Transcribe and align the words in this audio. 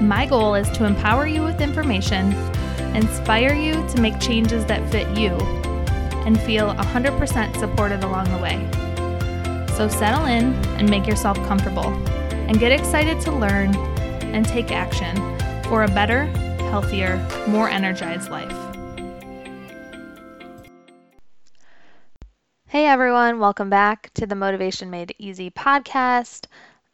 My 0.00 0.26
goal 0.26 0.54
is 0.54 0.70
to 0.70 0.84
empower 0.84 1.26
you 1.26 1.42
with 1.42 1.60
information, 1.60 2.32
inspire 2.94 3.52
you 3.52 3.72
to 3.88 4.00
make 4.00 4.20
changes 4.20 4.64
that 4.66 4.88
fit 4.92 5.08
you, 5.18 5.30
and 6.24 6.40
feel 6.40 6.72
100% 6.72 7.58
supported 7.58 8.04
along 8.04 8.30
the 8.30 8.38
way. 8.38 8.56
So 9.76 9.88
settle 9.88 10.26
in 10.26 10.54
and 10.78 10.88
make 10.88 11.04
yourself 11.04 11.36
comfortable, 11.48 11.86
and 12.30 12.60
get 12.60 12.70
excited 12.70 13.20
to 13.22 13.32
learn 13.32 13.74
and 14.22 14.46
take 14.46 14.70
action 14.70 15.16
for 15.64 15.82
a 15.82 15.88
better, 15.88 16.26
healthier, 16.70 17.16
more 17.48 17.68
energized 17.68 18.30
life. 18.30 18.54
Hey 22.66 22.86
everyone, 22.86 23.40
welcome 23.40 23.68
back 23.68 24.12
to 24.14 24.26
the 24.26 24.36
Motivation 24.36 24.90
Made 24.90 25.12
Easy 25.18 25.50
podcast. 25.50 26.46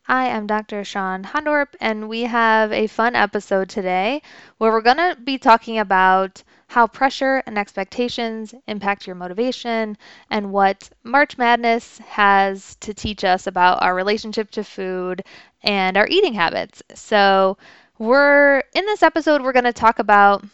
I 0.08 0.26
am 0.26 0.46
Dr. 0.46 0.82
Shawn 0.82 1.24
Hondorp, 1.24 1.74
and 1.80 2.08
we 2.08 2.22
have 2.22 2.72
a 2.72 2.86
fun 2.86 3.14
episode 3.14 3.68
today 3.68 4.22
where 4.56 4.70
we're 4.72 4.80
going 4.80 4.96
to 4.96 5.16
be 5.22 5.36
talking 5.36 5.78
about 5.78 6.42
how 6.68 6.86
pressure 6.86 7.42
and 7.46 7.58
expectations 7.58 8.54
impact 8.66 9.06
your 9.06 9.14
motivation 9.16 9.98
and 10.30 10.52
what 10.52 10.88
March 11.02 11.36
Madness 11.36 11.98
has 11.98 12.76
to 12.76 12.94
teach 12.94 13.24
us 13.24 13.46
about 13.46 13.82
our 13.82 13.94
relationship 13.94 14.50
to 14.52 14.64
food 14.64 15.22
and 15.62 15.96
our 15.98 16.06
eating 16.08 16.32
habits. 16.34 16.82
So, 16.94 17.58
we're 17.98 18.62
in 18.74 18.86
this 18.86 19.02
episode, 19.02 19.42
we're 19.42 19.52
going 19.52 19.64
to 19.64 19.72
talk 19.72 19.98
about 19.98 20.44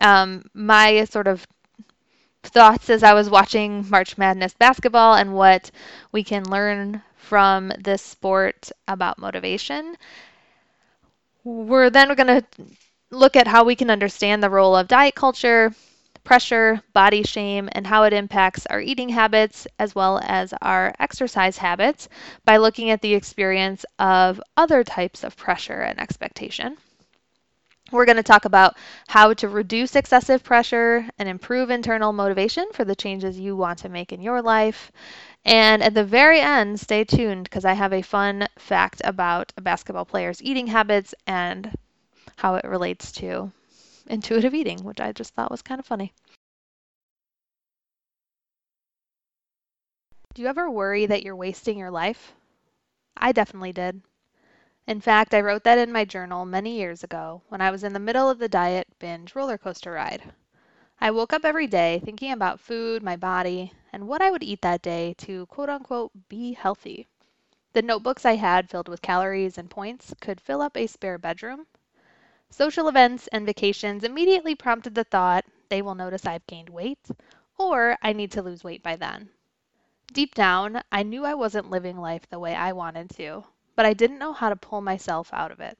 um, 0.00 0.44
my 0.54 1.04
sort 1.04 1.28
of 1.28 1.46
thoughts 2.42 2.90
as 2.90 3.02
I 3.02 3.14
was 3.14 3.28
watching 3.30 3.88
March 3.90 4.16
Madness 4.18 4.54
basketball 4.54 5.14
and 5.14 5.34
what 5.34 5.70
we 6.12 6.24
can 6.24 6.44
learn 6.48 7.02
from 7.28 7.72
this 7.78 8.02
sport 8.02 8.70
about 8.86 9.18
motivation. 9.18 9.96
We're 11.42 11.90
then 11.90 12.14
going 12.14 12.40
to 12.40 12.44
look 13.10 13.34
at 13.36 13.48
how 13.48 13.64
we 13.64 13.74
can 13.74 13.90
understand 13.90 14.42
the 14.42 14.50
role 14.50 14.76
of 14.76 14.88
diet 14.88 15.14
culture, 15.14 15.72
pressure, 16.22 16.80
body 16.92 17.22
shame, 17.22 17.68
and 17.72 17.86
how 17.86 18.04
it 18.04 18.12
impacts 18.12 18.66
our 18.66 18.80
eating 18.80 19.08
habits 19.08 19.66
as 19.78 19.94
well 19.94 20.20
as 20.24 20.54
our 20.62 20.94
exercise 21.00 21.58
habits 21.58 22.08
by 22.44 22.56
looking 22.56 22.90
at 22.90 23.00
the 23.00 23.14
experience 23.14 23.84
of 23.98 24.40
other 24.56 24.84
types 24.84 25.24
of 25.24 25.36
pressure 25.36 25.80
and 25.82 26.00
expectation. 26.00 26.76
We're 27.92 28.06
going 28.06 28.16
to 28.16 28.24
talk 28.24 28.44
about 28.44 28.76
how 29.06 29.32
to 29.34 29.48
reduce 29.48 29.94
excessive 29.94 30.42
pressure 30.42 31.08
and 31.18 31.28
improve 31.28 31.70
internal 31.70 32.12
motivation 32.12 32.66
for 32.72 32.84
the 32.84 32.96
changes 32.96 33.38
you 33.38 33.54
want 33.54 33.78
to 33.80 33.88
make 33.88 34.12
in 34.12 34.20
your 34.20 34.42
life. 34.42 34.90
And 35.46 35.80
at 35.80 35.94
the 35.94 36.04
very 36.04 36.40
end, 36.40 36.80
stay 36.80 37.04
tuned 37.04 37.44
because 37.44 37.64
I 37.64 37.74
have 37.74 37.92
a 37.92 38.02
fun 38.02 38.48
fact 38.58 39.00
about 39.04 39.52
a 39.56 39.60
basketball 39.60 40.04
player's 40.04 40.42
eating 40.42 40.66
habits 40.66 41.14
and 41.24 41.72
how 42.38 42.56
it 42.56 42.64
relates 42.64 43.12
to 43.12 43.52
intuitive 44.08 44.54
eating, 44.54 44.82
which 44.82 45.00
I 45.00 45.12
just 45.12 45.34
thought 45.34 45.52
was 45.52 45.62
kind 45.62 45.78
of 45.78 45.86
funny. 45.86 46.12
Do 50.34 50.42
you 50.42 50.48
ever 50.48 50.68
worry 50.68 51.06
that 51.06 51.22
you're 51.22 51.36
wasting 51.36 51.78
your 51.78 51.92
life? 51.92 52.34
I 53.16 53.30
definitely 53.30 53.72
did. 53.72 54.02
In 54.88 55.00
fact, 55.00 55.32
I 55.32 55.40
wrote 55.40 55.62
that 55.62 55.78
in 55.78 55.92
my 55.92 56.04
journal 56.04 56.44
many 56.44 56.76
years 56.76 57.04
ago 57.04 57.42
when 57.50 57.60
I 57.60 57.70
was 57.70 57.84
in 57.84 57.92
the 57.92 58.00
middle 58.00 58.28
of 58.28 58.38
the 58.38 58.48
diet 58.48 58.88
binge 58.98 59.36
roller 59.36 59.58
coaster 59.58 59.92
ride. 59.92 60.24
I 60.98 61.10
woke 61.10 61.34
up 61.34 61.44
every 61.44 61.66
day 61.66 62.00
thinking 62.02 62.32
about 62.32 62.58
food, 62.58 63.02
my 63.02 63.16
body, 63.16 63.72
and 63.92 64.08
what 64.08 64.22
I 64.22 64.30
would 64.30 64.42
eat 64.42 64.62
that 64.62 64.80
day 64.80 65.14
to 65.18 65.44
quote 65.46 65.68
unquote 65.68 66.10
be 66.28 66.54
healthy. 66.54 67.06
The 67.74 67.82
notebooks 67.82 68.24
I 68.24 68.36
had 68.36 68.70
filled 68.70 68.88
with 68.88 69.02
calories 69.02 69.58
and 69.58 69.68
points 69.70 70.14
could 70.20 70.40
fill 70.40 70.62
up 70.62 70.74
a 70.76 70.86
spare 70.86 71.18
bedroom. 71.18 71.66
Social 72.48 72.88
events 72.88 73.26
and 73.26 73.44
vacations 73.44 74.04
immediately 74.04 74.54
prompted 74.54 74.94
the 74.94 75.04
thought 75.04 75.44
they 75.68 75.82
will 75.82 75.94
notice 75.94 76.24
I've 76.24 76.46
gained 76.46 76.70
weight, 76.70 77.10
or 77.58 77.98
I 78.00 78.14
need 78.14 78.32
to 78.32 78.42
lose 78.42 78.64
weight 78.64 78.82
by 78.82 78.96
then. 78.96 79.28
Deep 80.12 80.34
down, 80.34 80.82
I 80.90 81.02
knew 81.02 81.26
I 81.26 81.34
wasn't 81.34 81.68
living 81.68 81.98
life 81.98 82.26
the 82.28 82.38
way 82.38 82.54
I 82.54 82.72
wanted 82.72 83.10
to, 83.10 83.44
but 83.74 83.84
I 83.84 83.92
didn't 83.92 84.18
know 84.18 84.32
how 84.32 84.48
to 84.48 84.56
pull 84.56 84.80
myself 84.80 85.28
out 85.34 85.50
of 85.50 85.60
it. 85.60 85.78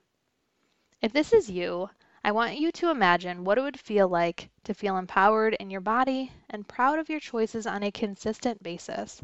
If 1.00 1.12
this 1.15 1.33
is 1.33 1.50
you, 1.50 1.88
I 2.26 2.32
want 2.32 2.59
you 2.59 2.72
to 2.72 2.91
imagine 2.91 3.44
what 3.44 3.56
it 3.56 3.60
would 3.60 3.78
feel 3.78 4.09
like 4.09 4.50
to 4.64 4.75
feel 4.75 4.97
empowered 4.97 5.54
in 5.60 5.70
your 5.70 5.81
body 5.81 6.32
and 6.50 6.66
proud 6.66 6.98
of 6.98 7.09
your 7.09 7.20
choices 7.20 7.69
on 7.69 7.84
a 7.84 7.92
consistent 7.92 8.64
basis. 8.64 9.22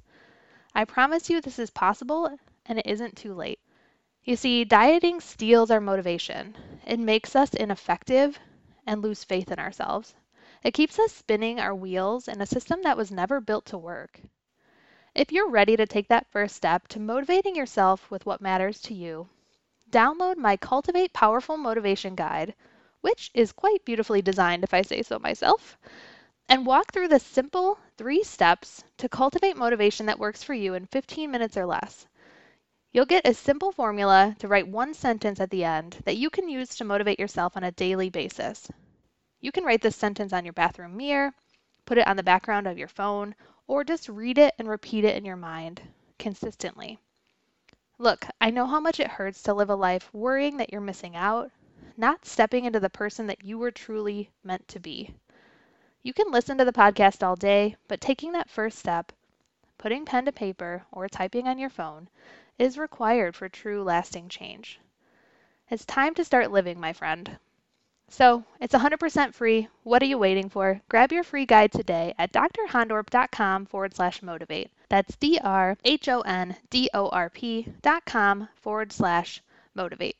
I 0.72 0.84
promise 0.84 1.28
you 1.28 1.40
this 1.40 1.58
is 1.58 1.70
possible 1.70 2.38
and 2.64 2.78
it 2.78 2.86
isn't 2.86 3.16
too 3.16 3.34
late. 3.34 3.58
You 4.22 4.36
see, 4.36 4.62
dieting 4.62 5.18
steals 5.20 5.68
our 5.72 5.80
motivation. 5.80 6.54
It 6.86 7.00
makes 7.00 7.34
us 7.34 7.54
ineffective 7.54 8.38
and 8.86 9.02
lose 9.02 9.24
faith 9.24 9.50
in 9.50 9.58
ourselves. 9.58 10.14
It 10.62 10.72
keeps 10.72 10.96
us 11.00 11.10
spinning 11.10 11.58
our 11.58 11.74
wheels 11.74 12.28
in 12.28 12.40
a 12.40 12.46
system 12.46 12.82
that 12.82 12.96
was 12.96 13.10
never 13.10 13.40
built 13.40 13.66
to 13.66 13.78
work. 13.78 14.20
If 15.12 15.32
you're 15.32 15.50
ready 15.50 15.76
to 15.76 15.86
take 15.86 16.06
that 16.06 16.30
first 16.30 16.54
step 16.54 16.86
to 16.86 17.00
motivating 17.00 17.56
yourself 17.56 18.08
with 18.12 18.26
what 18.26 18.40
matters 18.40 18.80
to 18.82 18.94
you, 18.94 19.28
download 19.90 20.36
my 20.36 20.56
Cultivate 20.56 21.12
Powerful 21.12 21.56
Motivation 21.56 22.14
Guide 22.14 22.54
which 23.02 23.30
is 23.34 23.52
quite 23.52 23.84
beautifully 23.84 24.22
designed 24.22 24.64
if 24.64 24.72
I 24.72 24.82
say 24.82 25.02
so 25.02 25.18
myself, 25.18 25.76
and 26.48 26.64
walk 26.64 26.92
through 26.92 27.08
the 27.08 27.20
simple 27.20 27.78
three 27.98 28.22
steps 28.22 28.82
to 28.96 29.08
cultivate 29.08 29.56
motivation 29.56 30.06
that 30.06 30.18
works 30.18 30.42
for 30.42 30.54
you 30.54 30.74
in 30.74 30.86
15 30.86 31.30
minutes 31.30 31.56
or 31.56 31.66
less. 31.66 32.06
You'll 32.92 33.06
get 33.06 33.26
a 33.26 33.34
simple 33.34 33.72
formula 33.72 34.36
to 34.38 34.48
write 34.48 34.68
one 34.68 34.94
sentence 34.94 35.40
at 35.40 35.50
the 35.50 35.64
end 35.64 36.02
that 36.04 36.16
you 36.16 36.30
can 36.30 36.48
use 36.48 36.70
to 36.76 36.84
motivate 36.84 37.18
yourself 37.18 37.56
on 37.56 37.64
a 37.64 37.72
daily 37.72 38.10
basis. 38.10 38.70
You 39.40 39.50
can 39.50 39.64
write 39.64 39.82
this 39.82 39.96
sentence 39.96 40.32
on 40.32 40.44
your 40.44 40.52
bathroom 40.52 40.96
mirror, 40.96 41.32
put 41.86 41.98
it 41.98 42.06
on 42.06 42.16
the 42.16 42.22
background 42.22 42.66
of 42.66 42.78
your 42.78 42.88
phone, 42.88 43.34
or 43.66 43.82
just 43.82 44.08
read 44.08 44.38
it 44.38 44.54
and 44.58 44.68
repeat 44.68 45.04
it 45.04 45.16
in 45.16 45.24
your 45.24 45.36
mind 45.36 45.82
consistently. 46.18 46.98
Look, 47.98 48.26
I 48.40 48.50
know 48.50 48.66
how 48.66 48.80
much 48.80 49.00
it 49.00 49.08
hurts 49.08 49.42
to 49.44 49.54
live 49.54 49.70
a 49.70 49.74
life 49.74 50.12
worrying 50.12 50.58
that 50.58 50.70
you're 50.70 50.80
missing 50.80 51.16
out, 51.16 51.50
not 52.02 52.26
stepping 52.26 52.64
into 52.64 52.80
the 52.80 52.90
person 52.90 53.28
that 53.28 53.44
you 53.44 53.56
were 53.56 53.70
truly 53.70 54.28
meant 54.42 54.66
to 54.66 54.80
be. 54.80 55.14
You 56.02 56.12
can 56.12 56.32
listen 56.32 56.58
to 56.58 56.64
the 56.64 56.72
podcast 56.72 57.22
all 57.22 57.36
day, 57.36 57.76
but 57.86 58.00
taking 58.00 58.32
that 58.32 58.50
first 58.50 58.76
step, 58.76 59.12
putting 59.78 60.04
pen 60.04 60.24
to 60.24 60.32
paper 60.32 60.82
or 60.90 61.08
typing 61.08 61.46
on 61.46 61.60
your 61.60 61.70
phone, 61.70 62.08
is 62.58 62.76
required 62.76 63.36
for 63.36 63.48
true 63.48 63.84
lasting 63.84 64.28
change. 64.28 64.80
It's 65.70 65.84
time 65.84 66.12
to 66.14 66.24
start 66.24 66.50
living, 66.50 66.80
my 66.80 66.92
friend. 66.92 67.38
So, 68.08 68.42
it's 68.60 68.74
100% 68.74 69.32
free. 69.32 69.68
What 69.84 70.02
are 70.02 70.06
you 70.06 70.18
waiting 70.18 70.48
for? 70.48 70.80
Grab 70.88 71.12
your 71.12 71.22
free 71.22 71.46
guide 71.46 71.70
today 71.70 72.14
at 72.18 72.32
drhondorp.com 72.32 73.66
forward 73.66 73.94
slash 73.94 74.22
motivate. 74.22 74.72
That's 74.88 75.14
D 75.16 75.38
R 75.42 75.78
H 75.84 76.08
O 76.08 76.20
N 76.22 76.56
D 76.68 76.90
O 76.92 77.08
R 77.10 77.30
P 77.30 77.72
dot 77.80 78.04
com 78.04 78.48
forward 78.56 78.92
slash 78.92 79.40
motivate. 79.72 80.16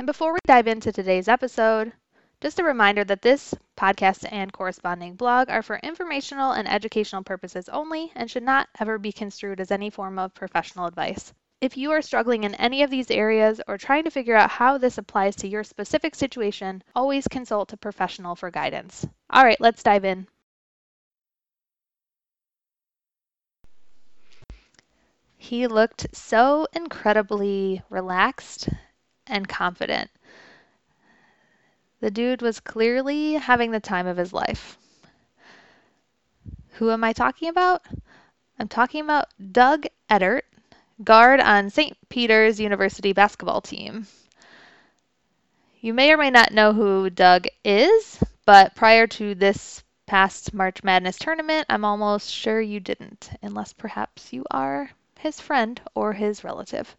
And 0.00 0.06
before 0.06 0.32
we 0.32 0.38
dive 0.46 0.66
into 0.66 0.92
today's 0.92 1.28
episode, 1.28 1.92
just 2.40 2.58
a 2.58 2.64
reminder 2.64 3.04
that 3.04 3.20
this 3.20 3.54
podcast 3.76 4.26
and 4.32 4.50
corresponding 4.50 5.14
blog 5.14 5.50
are 5.50 5.60
for 5.60 5.76
informational 5.76 6.52
and 6.52 6.66
educational 6.66 7.22
purposes 7.22 7.68
only 7.68 8.10
and 8.14 8.30
should 8.30 8.42
not 8.42 8.70
ever 8.78 8.96
be 8.96 9.12
construed 9.12 9.60
as 9.60 9.70
any 9.70 9.90
form 9.90 10.18
of 10.18 10.32
professional 10.32 10.86
advice. 10.86 11.34
If 11.60 11.76
you 11.76 11.90
are 11.90 12.00
struggling 12.00 12.44
in 12.44 12.54
any 12.54 12.82
of 12.82 12.88
these 12.88 13.10
areas 13.10 13.60
or 13.68 13.76
trying 13.76 14.04
to 14.04 14.10
figure 14.10 14.34
out 14.34 14.48
how 14.48 14.78
this 14.78 14.96
applies 14.96 15.36
to 15.36 15.46
your 15.46 15.64
specific 15.64 16.14
situation, 16.14 16.82
always 16.96 17.28
consult 17.28 17.74
a 17.74 17.76
professional 17.76 18.34
for 18.34 18.50
guidance. 18.50 19.06
All 19.28 19.44
right, 19.44 19.60
let's 19.60 19.82
dive 19.82 20.06
in. 20.06 20.26
He 25.36 25.66
looked 25.66 26.06
so 26.16 26.66
incredibly 26.72 27.82
relaxed 27.90 28.70
and 29.30 29.48
confident. 29.48 30.10
The 32.00 32.10
dude 32.10 32.42
was 32.42 32.60
clearly 32.60 33.34
having 33.34 33.70
the 33.70 33.80
time 33.80 34.06
of 34.06 34.16
his 34.16 34.32
life. 34.32 34.78
Who 36.74 36.90
am 36.90 37.04
I 37.04 37.12
talking 37.12 37.48
about? 37.48 37.86
I'm 38.58 38.68
talking 38.68 39.02
about 39.02 39.28
Doug 39.52 39.86
Edert, 40.10 40.42
guard 41.04 41.40
on 41.40 41.70
St. 41.70 41.96
Peter's 42.08 42.58
University 42.58 43.12
basketball 43.12 43.60
team. 43.60 44.06
You 45.80 45.94
may 45.94 46.12
or 46.12 46.16
may 46.16 46.30
not 46.30 46.52
know 46.52 46.72
who 46.72 47.10
Doug 47.10 47.46
is, 47.64 48.22
but 48.44 48.74
prior 48.74 49.06
to 49.06 49.34
this 49.34 49.82
past 50.06 50.52
March 50.52 50.82
Madness 50.82 51.16
tournament, 51.18 51.66
I'm 51.70 51.84
almost 51.84 52.34
sure 52.34 52.60
you 52.60 52.80
didn't, 52.80 53.30
unless 53.42 53.72
perhaps 53.72 54.32
you 54.32 54.44
are 54.50 54.90
his 55.18 55.40
friend 55.40 55.80
or 55.94 56.12
his 56.14 56.44
relative. 56.44 56.96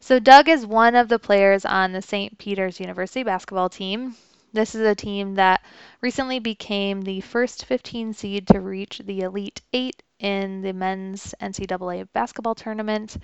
So, 0.00 0.18
Doug 0.18 0.48
is 0.48 0.66
one 0.66 0.94
of 0.96 1.08
the 1.08 1.18
players 1.18 1.64
on 1.64 1.92
the 1.92 2.00
St. 2.02 2.38
Peter's 2.38 2.80
University 2.80 3.22
basketball 3.22 3.68
team. 3.68 4.16
This 4.52 4.74
is 4.74 4.80
a 4.80 4.94
team 4.94 5.34
that 5.34 5.62
recently 6.00 6.38
became 6.38 7.02
the 7.02 7.20
first 7.20 7.66
15 7.66 8.14
seed 8.14 8.48
to 8.48 8.60
reach 8.60 9.02
the 9.04 9.20
Elite 9.20 9.60
Eight 9.72 10.02
in 10.18 10.62
the 10.62 10.72
men's 10.72 11.34
NCAA 11.40 12.08
basketball 12.12 12.54
tournament. 12.54 13.18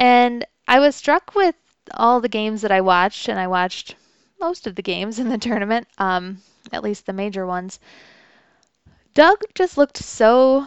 And 0.00 0.46
I 0.66 0.80
was 0.80 0.96
struck 0.96 1.34
with 1.34 1.54
all 1.92 2.20
the 2.20 2.28
games 2.28 2.62
that 2.62 2.72
I 2.72 2.80
watched, 2.80 3.28
and 3.28 3.38
I 3.38 3.46
watched 3.46 3.96
most 4.40 4.66
of 4.66 4.74
the 4.74 4.82
games 4.82 5.18
in 5.18 5.28
the 5.28 5.38
tournament, 5.46 5.86
um, 5.98 6.42
at 6.72 6.82
least 6.82 7.06
the 7.06 7.12
major 7.12 7.46
ones. 7.46 7.78
Doug 9.14 9.44
just 9.54 9.78
looked 9.78 9.96
so 9.96 10.66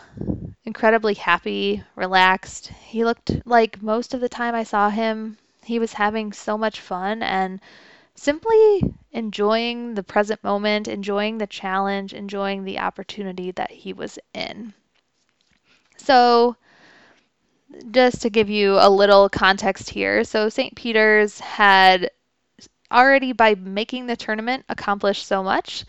incredibly 0.63 1.13
happy, 1.13 1.83
relaxed. 1.95 2.67
He 2.67 3.03
looked 3.03 3.45
like 3.45 3.81
most 3.81 4.13
of 4.13 4.21
the 4.21 4.29
time 4.29 4.55
I 4.55 4.63
saw 4.63 4.89
him, 4.89 5.38
he 5.63 5.79
was 5.79 5.94
having 5.94 6.31
so 6.31 6.57
much 6.57 6.79
fun 6.79 7.21
and 7.21 7.59
simply 8.15 8.83
enjoying 9.11 9.95
the 9.95 10.03
present 10.03 10.41
moment, 10.45 10.88
enjoying 10.88 11.38
the 11.38 11.47
challenge, 11.47 12.13
enjoying 12.13 12.63
the 12.63 12.79
opportunity 12.79 13.51
that 13.51 13.71
he 13.71 13.91
was 13.91 14.17
in. 14.33 14.73
So, 15.97 16.55
just 17.91 18.21
to 18.21 18.29
give 18.29 18.50
you 18.50 18.77
a 18.79 18.89
little 18.89 19.27
context 19.27 19.89
here, 19.89 20.23
so 20.23 20.47
St. 20.47 20.73
Peter's 20.73 21.41
had 21.41 22.11
already 22.91 23.33
by 23.33 23.55
making 23.55 24.07
the 24.07 24.15
tournament 24.15 24.63
accomplished 24.69 25.25
so 25.27 25.43
much. 25.43 25.83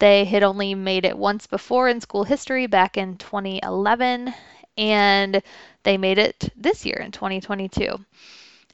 They 0.00 0.24
had 0.24 0.42
only 0.42 0.74
made 0.74 1.04
it 1.04 1.18
once 1.18 1.46
before 1.46 1.88
in 1.88 2.00
school 2.00 2.24
history 2.24 2.66
back 2.66 2.96
in 2.96 3.18
2011, 3.18 4.32
and 4.78 5.42
they 5.82 5.98
made 5.98 6.16
it 6.16 6.48
this 6.56 6.86
year 6.86 6.96
in 6.96 7.12
2022. 7.12 8.02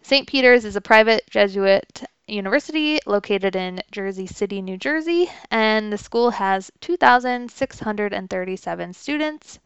St. 0.02 0.28
Peter's 0.28 0.64
is 0.64 0.76
a 0.76 0.80
private 0.80 1.28
Jesuit 1.28 2.04
university 2.28 3.00
located 3.06 3.56
in 3.56 3.82
Jersey 3.90 4.28
City, 4.28 4.62
New 4.62 4.76
Jersey, 4.76 5.28
and 5.50 5.92
the 5.92 5.98
school 5.98 6.30
has 6.30 6.70
2,637 6.80 8.92
students. 8.92 9.58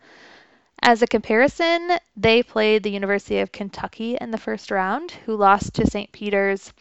As 0.81 1.03
a 1.03 1.07
comparison, 1.07 1.91
they 2.17 2.43
played 2.43 2.83
the 2.83 2.91
University 2.91 3.41
of 3.41 3.53
Kentucky 3.53 4.17
in 4.19 4.31
the 4.31 4.39
first 4.39 4.71
round, 4.71 5.11
who 5.27 5.37
lost 5.37 5.75
to 5.75 5.87
St. 5.87 6.11
Peter's 6.11 6.73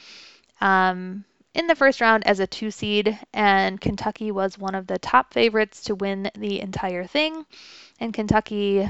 um, 0.61 1.25
in 1.59 1.67
the 1.67 1.75
first 1.75 1.99
round 1.99 2.25
as 2.25 2.39
a 2.39 2.47
two 2.47 2.71
seed, 2.71 3.19
and 3.33 3.81
Kentucky 3.81 4.31
was 4.31 4.57
one 4.57 4.75
of 4.75 4.87
the 4.87 4.97
top 4.97 5.33
favorites 5.33 5.81
to 5.81 5.93
win 5.93 6.31
the 6.37 6.61
entire 6.61 7.03
thing. 7.03 7.45
And 7.99 8.13
Kentucky, 8.13 8.87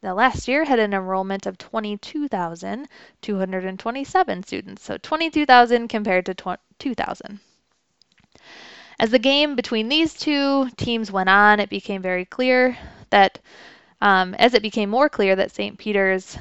the 0.00 0.14
last 0.14 0.48
year, 0.48 0.64
had 0.64 0.78
an 0.78 0.94
enrollment 0.94 1.44
of 1.44 1.58
22,227 1.58 4.42
students. 4.44 4.82
So 4.82 4.96
22,000 4.96 5.88
compared 5.88 6.24
to 6.24 6.56
2,000. 6.78 7.40
As 8.98 9.10
the 9.10 9.18
game 9.18 9.54
between 9.54 9.90
these 9.90 10.14
two 10.14 10.70
teams 10.78 11.12
went 11.12 11.28
on, 11.28 11.60
it 11.60 11.68
became 11.68 12.00
very 12.00 12.24
clear 12.24 12.78
that, 13.10 13.40
um, 14.00 14.32
as 14.36 14.54
it 14.54 14.62
became 14.62 14.88
more 14.88 15.10
clear 15.10 15.36
that 15.36 15.50
St. 15.50 15.76
Peter's 15.76 16.38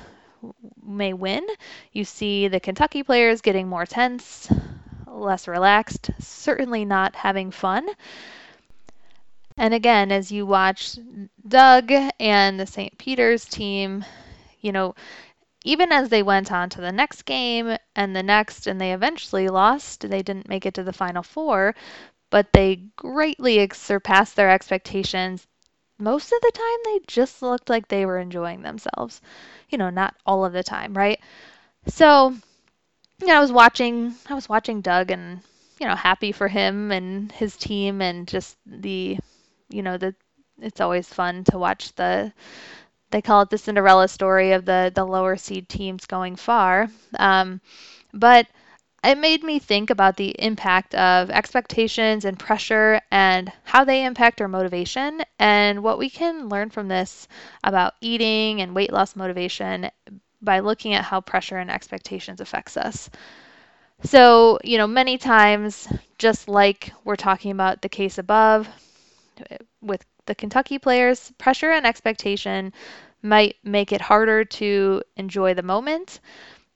may 0.81 1.11
win, 1.11 1.45
you 1.91 2.05
see 2.05 2.47
the 2.47 2.61
Kentucky 2.61 3.03
players 3.03 3.41
getting 3.41 3.67
more 3.67 3.85
tense, 3.85 4.49
less 5.15 5.47
relaxed, 5.47 6.11
certainly 6.19 6.85
not 6.85 7.15
having 7.15 7.51
fun. 7.51 7.87
And 9.57 9.73
again, 9.73 10.11
as 10.11 10.31
you 10.31 10.45
watch 10.45 10.97
Doug 11.47 11.91
and 12.19 12.59
the 12.59 12.67
St. 12.67 12.97
Peter's 12.97 13.45
team, 13.45 14.03
you 14.59 14.71
know, 14.71 14.95
even 15.63 15.91
as 15.91 16.09
they 16.09 16.21
went 16.21 16.51
on 16.51 16.69
to 16.69 16.81
the 16.81 16.91
next 16.91 17.23
game 17.23 17.75
and 17.95 18.15
the 18.15 18.21
next, 18.21 18.67
and 18.67 18.79
they 18.79 18.93
eventually 18.93 19.47
lost, 19.47 20.07
they 20.07 20.21
didn't 20.21 20.49
make 20.49 20.65
it 20.65 20.73
to 20.75 20.83
the 20.83 20.93
final 20.93 21.23
four, 21.23 21.73
but 22.29 22.51
they 22.53 22.83
greatly 22.95 23.67
surpassed 23.73 24.35
their 24.35 24.51
expectations. 24.51 25.47
Most 25.97 26.31
of 26.33 26.41
the 26.41 26.51
time, 26.53 26.79
they 26.83 26.99
just 27.07 27.41
looked 27.41 27.69
like 27.69 27.87
they 27.87 28.05
were 28.05 28.19
enjoying 28.19 28.61
themselves. 28.61 29.21
You 29.69 29.77
know, 29.77 29.89
not 29.89 30.15
all 30.25 30.43
of 30.43 30.53
the 30.53 30.63
time, 30.63 30.93
right? 30.93 31.19
So, 31.87 32.35
you 33.21 33.27
know, 33.27 33.37
I 33.37 33.39
was 33.39 33.51
watching 33.51 34.15
I 34.29 34.33
was 34.33 34.49
watching 34.49 34.81
Doug 34.81 35.11
and 35.11 35.41
you 35.79 35.87
know, 35.87 35.95
happy 35.95 36.31
for 36.31 36.47
him 36.47 36.91
and 36.91 37.31
his 37.31 37.57
team 37.57 38.01
and 38.01 38.27
just 38.27 38.57
the 38.65 39.17
you 39.69 39.81
know, 39.81 39.97
the 39.97 40.15
it's 40.61 40.81
always 40.81 41.07
fun 41.07 41.43
to 41.45 41.57
watch 41.57 41.93
the 41.95 42.31
they 43.11 43.21
call 43.21 43.41
it 43.43 43.49
the 43.49 43.57
Cinderella 43.57 44.07
story 44.07 44.51
of 44.53 44.65
the 44.65 44.91
the 44.93 45.05
lower 45.05 45.37
seed 45.37 45.69
teams 45.69 46.05
going 46.05 46.35
far. 46.35 46.89
Um, 47.19 47.61
but 48.13 48.47
it 49.03 49.17
made 49.17 49.43
me 49.43 49.59
think 49.59 49.89
about 49.91 50.17
the 50.17 50.29
impact 50.39 50.95
of 50.95 51.29
expectations 51.29 52.25
and 52.25 52.39
pressure 52.39 53.01
and 53.11 53.51
how 53.63 53.83
they 53.85 54.03
impact 54.05 54.41
our 54.41 54.47
motivation 54.47 55.21
and 55.39 55.83
what 55.83 55.99
we 55.99 56.09
can 56.09 56.49
learn 56.49 56.69
from 56.71 56.87
this 56.87 57.27
about 57.63 57.93
eating 58.01 58.61
and 58.61 58.75
weight 58.75 58.91
loss 58.91 59.15
motivation 59.15 59.89
by 60.45 60.59
looking 60.59 60.93
at 60.93 61.03
how 61.03 61.21
pressure 61.21 61.57
and 61.57 61.69
expectations 61.69 62.39
affects 62.39 62.77
us. 62.77 63.09
So, 64.03 64.59
you 64.63 64.77
know, 64.77 64.87
many 64.87 65.17
times, 65.17 65.87
just 66.17 66.47
like 66.47 66.91
we're 67.03 67.15
talking 67.15 67.51
about 67.51 67.81
the 67.81 67.89
case 67.89 68.17
above 68.17 68.69
with 69.81 70.05
the 70.25 70.35
Kentucky 70.35 70.79
players, 70.79 71.31
pressure 71.37 71.71
and 71.71 71.85
expectation 71.85 72.73
might 73.21 73.55
make 73.63 73.91
it 73.91 74.01
harder 74.01 74.45
to 74.45 75.01
enjoy 75.17 75.53
the 75.53 75.63
moment, 75.63 76.19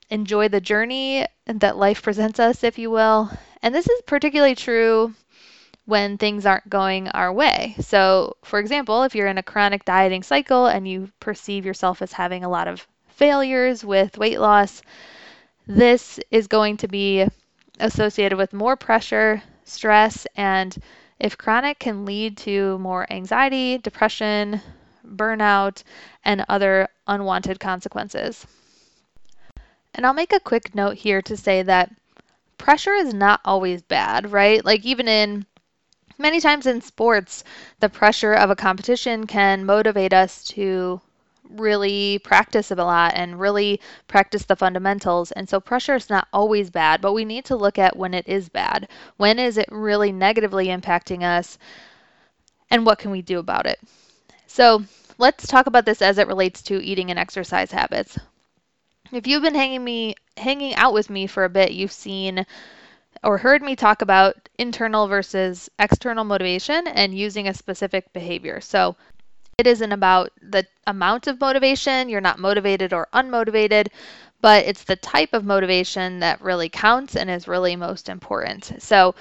enjoy 0.09 0.47
the 0.47 0.61
journey 0.61 1.25
that 1.45 1.77
life 1.77 2.01
presents 2.01 2.39
us, 2.39 2.63
if 2.63 2.77
you 2.77 2.89
will. 2.89 3.29
And 3.61 3.75
this 3.75 3.87
is 3.87 4.01
particularly 4.07 4.55
true 4.55 5.13
when 5.85 6.17
things 6.17 6.45
aren't 6.45 6.69
going 6.69 7.09
our 7.09 7.33
way. 7.33 7.75
So, 7.79 8.37
for 8.43 8.59
example, 8.59 9.03
if 9.03 9.15
you're 9.15 9.27
in 9.27 9.39
a 9.39 9.43
chronic 9.43 9.85
dieting 9.85 10.23
cycle 10.23 10.67
and 10.67 10.87
you 10.87 11.11
perceive 11.19 11.65
yourself 11.65 12.01
as 12.01 12.13
having 12.13 12.43
a 12.43 12.49
lot 12.49 12.67
of 12.67 12.87
failures 13.19 13.83
with 13.83 14.17
weight 14.17 14.39
loss, 14.39 14.81
this 15.67 16.21
is 16.31 16.47
going 16.47 16.77
to 16.77 16.87
be 16.87 17.27
associated 17.81 18.37
with 18.37 18.53
more 18.53 18.77
pressure, 18.77 19.43
stress, 19.65 20.25
and 20.37 20.77
if 21.19 21.37
chronic 21.37 21.79
can 21.79 22.05
lead 22.05 22.37
to 22.37 22.77
more 22.77 23.05
anxiety, 23.11 23.77
depression, 23.77 24.61
burnout, 25.05 25.83
and 26.23 26.45
other 26.47 26.87
unwanted 27.07 27.59
consequences. 27.59 28.47
And 29.93 30.05
I'll 30.05 30.13
make 30.13 30.31
a 30.31 30.39
quick 30.39 30.73
note 30.73 30.95
here 30.95 31.21
to 31.23 31.35
say 31.35 31.61
that 31.63 31.91
pressure 32.57 32.93
is 32.93 33.13
not 33.13 33.41
always 33.43 33.81
bad, 33.81 34.31
right? 34.31 34.63
Like, 34.63 34.85
even 34.85 35.09
in 35.09 35.45
many 36.17 36.39
times 36.39 36.65
in 36.65 36.79
sports, 36.79 37.43
the 37.81 37.89
pressure 37.89 38.33
of 38.33 38.49
a 38.49 38.55
competition 38.55 39.27
can 39.27 39.65
motivate 39.65 40.13
us 40.13 40.45
to 40.55 41.01
really 41.49 42.19
practice 42.19 42.71
it 42.71 42.79
a 42.79 42.83
lot 42.83 43.13
and 43.15 43.39
really 43.39 43.81
practice 44.07 44.45
the 44.45 44.55
fundamentals. 44.55 45.31
And 45.31 45.49
so 45.49 45.59
pressure 45.59 45.95
is 45.95 46.09
not 46.09 46.27
always 46.31 46.69
bad, 46.69 47.01
but 47.01 47.13
we 47.13 47.25
need 47.25 47.45
to 47.45 47.55
look 47.55 47.77
at 47.77 47.97
when 47.97 48.13
it 48.13 48.27
is 48.27 48.49
bad. 48.49 48.87
When 49.17 49.39
is 49.39 49.57
it 49.57 49.67
really 49.71 50.11
negatively 50.11 50.67
impacting 50.67 51.23
us? 51.23 51.57
And 52.71 52.85
what 52.85 52.99
can 52.99 53.11
we 53.11 53.21
do 53.21 53.39
about 53.39 53.65
it? 53.65 53.79
So 54.47 54.83
let's 55.17 55.47
talk 55.47 55.67
about 55.67 55.85
this 55.85 56.01
as 56.01 56.17
it 56.17 56.27
relates 56.27 56.61
to 56.63 56.83
eating 56.83 57.09
and 57.09 57.19
exercise 57.19 57.71
habits. 57.71 58.17
If 59.11 59.25
you've 59.25 59.41
been 59.41 59.55
hanging 59.55 59.83
me 59.83 60.15
hanging 60.37 60.75
out 60.75 60.93
with 60.93 61.09
me 61.09 61.25
for 61.27 61.43
a 61.43 61.49
bit, 61.49 61.71
you've 61.71 61.91
seen 61.91 62.45
or 63.23 63.37
heard 63.37 63.61
me 63.61 63.75
talk 63.75 64.01
about 64.01 64.49
internal 64.57 65.07
versus 65.07 65.69
external 65.79 66.23
motivation 66.23 66.87
and 66.87 67.17
using 67.17 67.47
a 67.47 67.53
specific 67.53 68.13
behavior. 68.13 68.61
So 68.61 68.95
it 69.59 69.67
isn't 69.67 69.91
about 69.91 70.31
the 70.41 70.65
amount 70.87 71.27
of 71.27 71.39
motivation, 71.41 72.09
you're 72.09 72.21
not 72.21 72.39
motivated 72.39 72.93
or 72.93 73.07
unmotivated, 73.13 73.87
but 74.41 74.65
it's 74.65 74.83
the 74.85 74.95
type 74.95 75.33
of 75.33 75.45
motivation 75.45 76.19
that 76.21 76.41
really 76.41 76.69
counts 76.69 77.15
and 77.15 77.29
is 77.29 77.47
really 77.47 77.75
most 77.75 78.09
important. 78.09 78.71
So, 78.81 79.15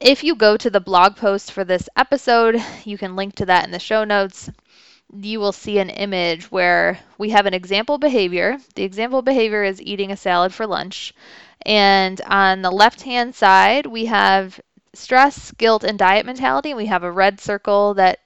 if 0.00 0.24
you 0.24 0.34
go 0.36 0.56
to 0.56 0.70
the 0.70 0.80
blog 0.80 1.16
post 1.16 1.52
for 1.52 1.64
this 1.64 1.88
episode, 1.96 2.62
you 2.84 2.98
can 2.98 3.16
link 3.16 3.36
to 3.36 3.46
that 3.46 3.64
in 3.64 3.70
the 3.72 3.78
show 3.78 4.04
notes. 4.04 4.50
You 5.16 5.40
will 5.40 5.52
see 5.52 5.78
an 5.78 5.90
image 5.90 6.50
where 6.50 6.98
we 7.18 7.30
have 7.30 7.46
an 7.46 7.54
example 7.54 7.98
behavior. 7.98 8.58
The 8.74 8.82
example 8.84 9.22
behavior 9.22 9.62
is 9.64 9.80
eating 9.82 10.10
a 10.12 10.16
salad 10.16 10.52
for 10.54 10.66
lunch. 10.66 11.14
And 11.64 12.20
on 12.22 12.62
the 12.62 12.70
left 12.70 13.02
hand 13.02 13.34
side, 13.34 13.86
we 13.86 14.06
have 14.06 14.60
stress, 14.94 15.52
guilt, 15.52 15.84
and 15.84 15.98
diet 15.98 16.26
mentality. 16.26 16.74
We 16.74 16.86
have 16.86 17.02
a 17.04 17.12
red 17.12 17.40
circle 17.40 17.94
that 17.94 18.20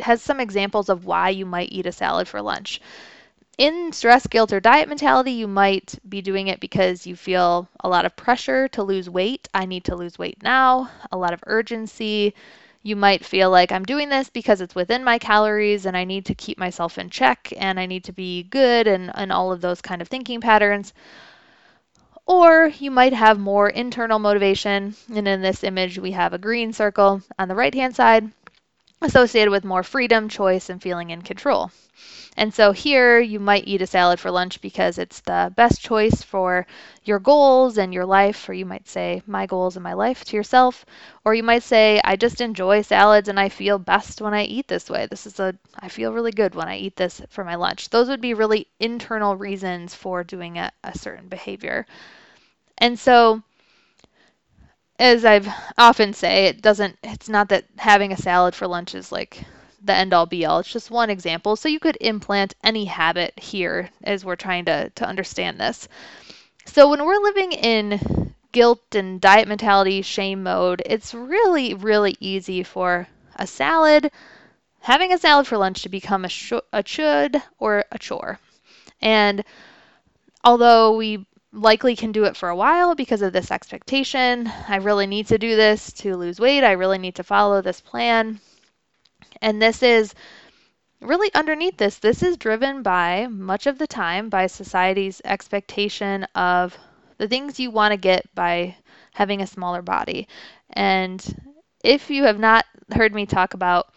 has 0.00 0.22
some 0.22 0.40
examples 0.40 0.88
of 0.88 1.04
why 1.04 1.30
you 1.30 1.46
might 1.46 1.72
eat 1.72 1.86
a 1.86 1.92
salad 1.92 2.28
for 2.28 2.40
lunch 2.42 2.80
in 3.58 3.92
stress, 3.92 4.24
guilt, 4.28 4.52
or 4.52 4.60
diet 4.60 4.88
mentality, 4.88 5.32
you 5.32 5.48
might 5.48 5.98
be 6.08 6.22
doing 6.22 6.46
it 6.46 6.60
because 6.60 7.06
you 7.06 7.16
feel 7.16 7.68
a 7.80 7.88
lot 7.88 8.06
of 8.06 8.14
pressure 8.14 8.68
to 8.68 8.84
lose 8.84 9.10
weight. 9.10 9.48
I 9.52 9.66
need 9.66 9.84
to 9.84 9.96
lose 9.96 10.16
weight 10.16 10.40
now, 10.44 10.88
a 11.10 11.18
lot 11.18 11.34
of 11.34 11.42
urgency. 11.44 12.34
You 12.84 12.94
might 12.94 13.24
feel 13.24 13.50
like 13.50 13.72
I'm 13.72 13.84
doing 13.84 14.08
this 14.08 14.30
because 14.30 14.60
it's 14.60 14.76
within 14.76 15.02
my 15.02 15.18
calories 15.18 15.86
and 15.86 15.96
I 15.96 16.04
need 16.04 16.26
to 16.26 16.36
keep 16.36 16.56
myself 16.56 16.98
in 16.98 17.10
check 17.10 17.52
and 17.56 17.80
I 17.80 17.86
need 17.86 18.04
to 18.04 18.12
be 18.12 18.44
good 18.44 18.86
and, 18.86 19.10
and 19.16 19.32
all 19.32 19.50
of 19.50 19.60
those 19.60 19.82
kind 19.82 20.00
of 20.00 20.06
thinking 20.06 20.40
patterns. 20.40 20.94
Or 22.26 22.68
you 22.78 22.92
might 22.92 23.12
have 23.12 23.40
more 23.40 23.68
internal 23.68 24.20
motivation. 24.20 24.94
And 25.12 25.26
in 25.26 25.42
this 25.42 25.64
image, 25.64 25.98
we 25.98 26.12
have 26.12 26.32
a 26.32 26.38
green 26.38 26.72
circle 26.72 27.22
on 27.38 27.48
the 27.48 27.56
right 27.56 27.74
hand 27.74 27.96
side 27.96 28.30
associated 29.00 29.50
with 29.50 29.64
more 29.64 29.82
freedom, 29.82 30.28
choice, 30.28 30.68
and 30.70 30.82
feeling 30.82 31.10
in 31.10 31.22
control. 31.22 31.70
And 32.36 32.54
so 32.54 32.72
here 32.72 33.18
you 33.18 33.40
might 33.40 33.66
eat 33.66 33.82
a 33.82 33.86
salad 33.86 34.20
for 34.20 34.30
lunch 34.30 34.60
because 34.60 34.98
it's 34.98 35.20
the 35.20 35.52
best 35.56 35.80
choice 35.82 36.22
for 36.22 36.66
your 37.04 37.18
goals 37.18 37.78
and 37.78 37.92
your 37.92 38.06
life, 38.06 38.48
or 38.48 38.52
you 38.52 38.64
might 38.64 38.88
say, 38.88 39.22
my 39.26 39.46
goals 39.46 39.76
and 39.76 39.82
my 39.82 39.92
life 39.94 40.24
to 40.26 40.36
yourself. 40.36 40.86
Or 41.24 41.34
you 41.34 41.42
might 41.42 41.64
say, 41.64 42.00
I 42.04 42.14
just 42.16 42.40
enjoy 42.40 42.82
salads 42.82 43.28
and 43.28 43.40
I 43.40 43.48
feel 43.48 43.78
best 43.78 44.20
when 44.20 44.34
I 44.34 44.44
eat 44.44 44.68
this 44.68 44.88
way. 44.88 45.06
This 45.06 45.26
is 45.26 45.40
a, 45.40 45.54
I 45.78 45.88
feel 45.88 46.12
really 46.12 46.32
good 46.32 46.54
when 46.54 46.68
I 46.68 46.76
eat 46.76 46.96
this 46.96 47.20
for 47.28 47.42
my 47.44 47.56
lunch. 47.56 47.90
Those 47.90 48.08
would 48.08 48.20
be 48.20 48.34
really 48.34 48.68
internal 48.78 49.36
reasons 49.36 49.94
for 49.94 50.22
doing 50.22 50.58
a, 50.58 50.70
a 50.84 50.96
certain 50.96 51.28
behavior. 51.28 51.86
And 52.78 52.98
so, 52.98 53.42
as 54.98 55.24
I've 55.24 55.48
often 55.76 56.12
say, 56.12 56.46
it 56.46 56.62
doesn't, 56.62 56.98
it's 57.02 57.28
not 57.28 57.48
that 57.50 57.64
having 57.78 58.12
a 58.12 58.16
salad 58.16 58.54
for 58.54 58.66
lunch 58.66 58.94
is 58.94 59.12
like 59.12 59.44
the 59.82 59.94
end 59.94 60.12
all 60.12 60.26
be 60.26 60.44
all. 60.44 60.58
It's 60.60 60.72
just 60.72 60.90
one 60.90 61.10
example. 61.10 61.56
So 61.56 61.68
you 61.68 61.80
could 61.80 61.96
implant 62.00 62.54
any 62.64 62.84
habit 62.86 63.38
here 63.38 63.90
as 64.04 64.24
we're 64.24 64.36
trying 64.36 64.64
to, 64.66 64.90
to 64.90 65.06
understand 65.06 65.60
this. 65.60 65.88
So 66.66 66.88
when 66.88 67.04
we're 67.04 67.22
living 67.22 67.52
in 67.52 68.34
guilt 68.52 68.94
and 68.94 69.20
diet 69.20 69.48
mentality, 69.48 70.02
shame 70.02 70.42
mode, 70.44 70.82
it's 70.86 71.14
really, 71.14 71.74
really 71.74 72.16
easy 72.20 72.62
for 72.62 73.08
a 73.36 73.46
salad, 73.46 74.10
having 74.80 75.12
a 75.12 75.18
salad 75.18 75.46
for 75.46 75.58
lunch 75.58 75.82
to 75.82 75.88
become 75.90 76.24
a, 76.24 76.28
sh- 76.28 76.52
a 76.72 76.82
should 76.86 77.42
or 77.58 77.84
a 77.92 77.98
chore. 77.98 78.40
And 79.02 79.44
although 80.44 80.96
we 80.96 81.26
likely 81.52 81.96
can 81.96 82.12
do 82.12 82.24
it 82.24 82.36
for 82.36 82.48
a 82.48 82.56
while 82.56 82.94
because 82.94 83.22
of 83.22 83.32
this 83.32 83.50
expectation, 83.50 84.50
I 84.68 84.76
really 84.76 85.06
need 85.06 85.26
to 85.28 85.38
do 85.38 85.56
this 85.56 85.92
to 85.94 86.16
lose 86.16 86.38
weight, 86.38 86.64
I 86.64 86.72
really 86.72 86.98
need 86.98 87.14
to 87.16 87.22
follow 87.22 87.62
this 87.62 87.80
plan. 87.80 88.40
And 89.40 89.60
this 89.60 89.82
is 89.82 90.14
really 91.00 91.32
underneath 91.34 91.76
this, 91.76 91.98
this 91.98 92.22
is 92.22 92.36
driven 92.36 92.82
by 92.82 93.28
much 93.28 93.66
of 93.66 93.78
the 93.78 93.86
time 93.86 94.28
by 94.28 94.46
society's 94.46 95.22
expectation 95.24 96.24
of 96.34 96.76
the 97.18 97.28
things 97.28 97.58
you 97.58 97.70
want 97.70 97.92
to 97.92 97.96
get 97.96 98.32
by 98.34 98.76
having 99.14 99.40
a 99.40 99.46
smaller 99.46 99.82
body. 99.82 100.28
And 100.70 101.22
if 101.82 102.10
you 102.10 102.24
have 102.24 102.38
not 102.38 102.66
heard 102.92 103.14
me 103.14 103.26
talk 103.26 103.54
about 103.54 103.92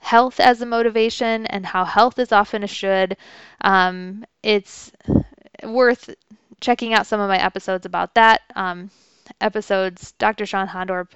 health 0.00 0.38
as 0.40 0.60
a 0.60 0.66
motivation 0.66 1.46
and 1.46 1.66
how 1.66 1.84
health 1.84 2.18
is 2.18 2.32
often 2.32 2.62
a 2.62 2.68
should, 2.68 3.16
um, 3.62 4.24
it's 4.42 4.92
worth 5.64 6.14
checking 6.60 6.94
out 6.94 7.06
some 7.06 7.20
of 7.20 7.28
my 7.28 7.42
episodes 7.42 7.86
about 7.86 8.14
that. 8.14 8.42
Um, 8.54 8.90
episodes, 9.40 10.12
Dr. 10.18 10.46
Shawn 10.46 10.68
Hondorp 10.68 11.08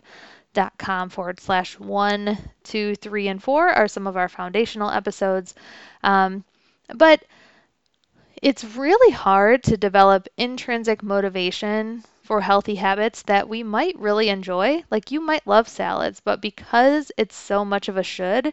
dot 0.52 0.73
com 0.78 1.09
forward 1.09 1.38
slash 1.38 1.78
one, 1.78 2.37
two, 2.64 2.94
three, 2.97 3.28
and 3.28 3.42
four 3.42 3.68
are 3.68 3.87
some 3.88 4.06
of 4.06 4.16
our 4.16 4.28
foundational 4.28 4.90
episodes. 4.90 5.54
Um, 6.02 6.44
but 6.94 7.25
it's 8.42 8.64
really 8.64 9.12
hard 9.12 9.62
to 9.64 9.76
develop 9.76 10.26
intrinsic 10.37 11.02
motivation 11.02 12.02
for 12.25 12.40
healthy 12.40 12.75
habits 12.75 13.23
that 13.23 13.49
we 13.49 13.62
might 13.62 13.99
really 13.99 14.28
enjoy. 14.28 14.82
Like 14.90 15.11
you 15.11 15.20
might 15.20 15.47
love 15.47 15.68
salads, 15.68 16.20
but 16.20 16.40
because 16.40 17.12
it's 17.16 17.37
so 17.37 17.64
much 17.64 17.88
of 17.88 17.97
a 17.97 18.02
should, 18.02 18.52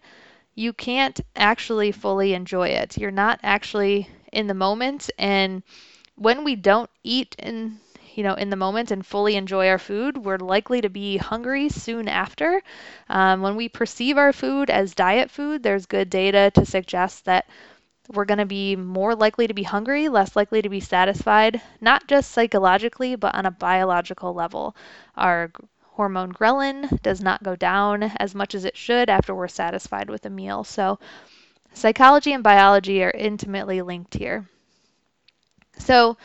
you 0.55 0.73
can't 0.73 1.19
actually 1.35 1.91
fully 1.91 2.33
enjoy 2.33 2.69
it. 2.69 2.97
You're 2.97 3.11
not 3.11 3.39
actually 3.43 4.09
in 4.33 4.47
the 4.47 4.53
moment. 4.53 5.09
And 5.17 5.63
when 6.17 6.43
we 6.43 6.55
don't 6.55 6.89
eat 7.03 7.35
in 7.39 7.79
you 8.15 8.23
know, 8.23 8.33
in 8.33 8.49
the 8.49 8.55
moment 8.55 8.89
and 8.91 9.05
fully 9.05 9.35
enjoy 9.35 9.69
our 9.69 9.77
food, 9.77 10.17
we're 10.17 10.37
likely 10.39 10.81
to 10.81 10.89
be 10.89 11.17
hungry 11.17 11.69
soon 11.69 12.07
after. 12.07 12.61
Um, 13.09 13.41
when 13.43 13.55
we 13.55 13.69
perceive 13.69 14.17
our 14.17 14.33
food 14.33 14.71
as 14.71 14.95
diet 14.95 15.29
food, 15.29 15.61
there's 15.63 15.85
good 15.85 16.09
data 16.09 16.51
to 16.55 16.65
suggest 16.65 17.25
that 17.25 17.45
we're 18.13 18.25
going 18.25 18.39
to 18.39 18.45
be 18.45 18.75
more 18.75 19.15
likely 19.15 19.47
to 19.47 19.53
be 19.53 19.63
hungry, 19.63 20.09
less 20.09 20.35
likely 20.35 20.61
to 20.61 20.69
be 20.69 20.79
satisfied, 20.79 21.61
not 21.81 22.07
just 22.07 22.31
psychologically, 22.31 23.15
but 23.15 23.35
on 23.35 23.45
a 23.45 23.51
biological 23.51 24.33
level. 24.33 24.75
Our 25.15 25.51
hormone 25.93 26.33
ghrelin 26.33 27.01
does 27.03 27.21
not 27.21 27.43
go 27.43 27.55
down 27.55 28.03
as 28.03 28.33
much 28.35 28.55
as 28.55 28.65
it 28.65 28.77
should 28.77 29.09
after 29.09 29.35
we're 29.35 29.47
satisfied 29.47 30.09
with 30.09 30.25
a 30.25 30.29
meal. 30.29 30.63
So, 30.63 30.99
psychology 31.73 32.33
and 32.33 32.43
biology 32.43 33.03
are 33.03 33.11
intimately 33.11 33.81
linked 33.81 34.15
here. 34.15 34.49
So, 35.79 36.17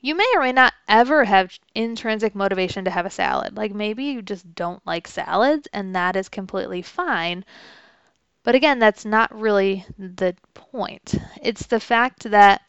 you 0.00 0.14
may 0.14 0.30
or 0.36 0.40
may 0.40 0.52
not 0.52 0.72
ever 0.86 1.24
have 1.24 1.58
intrinsic 1.74 2.32
motivation 2.34 2.84
to 2.84 2.92
have 2.92 3.06
a 3.06 3.10
salad. 3.10 3.56
Like 3.56 3.74
maybe 3.74 4.04
you 4.04 4.22
just 4.22 4.54
don't 4.54 4.86
like 4.86 5.08
salads, 5.08 5.66
and 5.72 5.96
that 5.96 6.14
is 6.14 6.28
completely 6.28 6.80
fine. 6.80 7.44
But 8.44 8.54
again, 8.54 8.78
that's 8.78 9.04
not 9.04 9.34
really 9.34 9.84
the 9.98 10.36
point. 10.54 11.16
It's 11.42 11.66
the 11.66 11.80
fact 11.80 12.30
that 12.30 12.62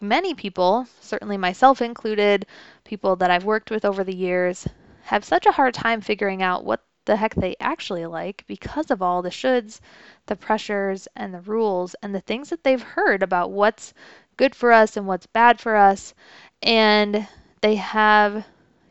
many 0.00 0.34
people, 0.34 0.86
certainly 1.00 1.38
myself 1.38 1.80
included, 1.80 2.46
people 2.84 3.16
that 3.16 3.30
I've 3.30 3.44
worked 3.44 3.70
with 3.70 3.84
over 3.86 4.04
the 4.04 4.14
years, 4.14 4.68
have 5.04 5.24
such 5.24 5.46
a 5.46 5.52
hard 5.52 5.72
time 5.74 6.02
figuring 6.02 6.42
out 6.42 6.64
what 6.66 6.84
the 7.06 7.16
heck 7.16 7.34
they 7.34 7.56
actually 7.60 8.04
like 8.06 8.44
because 8.46 8.90
of 8.90 9.00
all 9.00 9.22
the 9.22 9.30
shoulds, 9.30 9.80
the 10.26 10.36
pressures, 10.36 11.08
and 11.16 11.32
the 11.32 11.40
rules, 11.40 11.94
and 12.02 12.14
the 12.14 12.20
things 12.20 12.50
that 12.50 12.62
they've 12.62 12.82
heard 12.82 13.22
about 13.22 13.50
what's 13.52 13.94
good 14.40 14.54
for 14.56 14.72
us 14.72 14.96
and 14.96 15.06
what's 15.06 15.26
bad 15.26 15.60
for 15.60 15.76
us 15.76 16.14
and 16.62 17.28
they 17.62 17.76
have, 17.76 18.44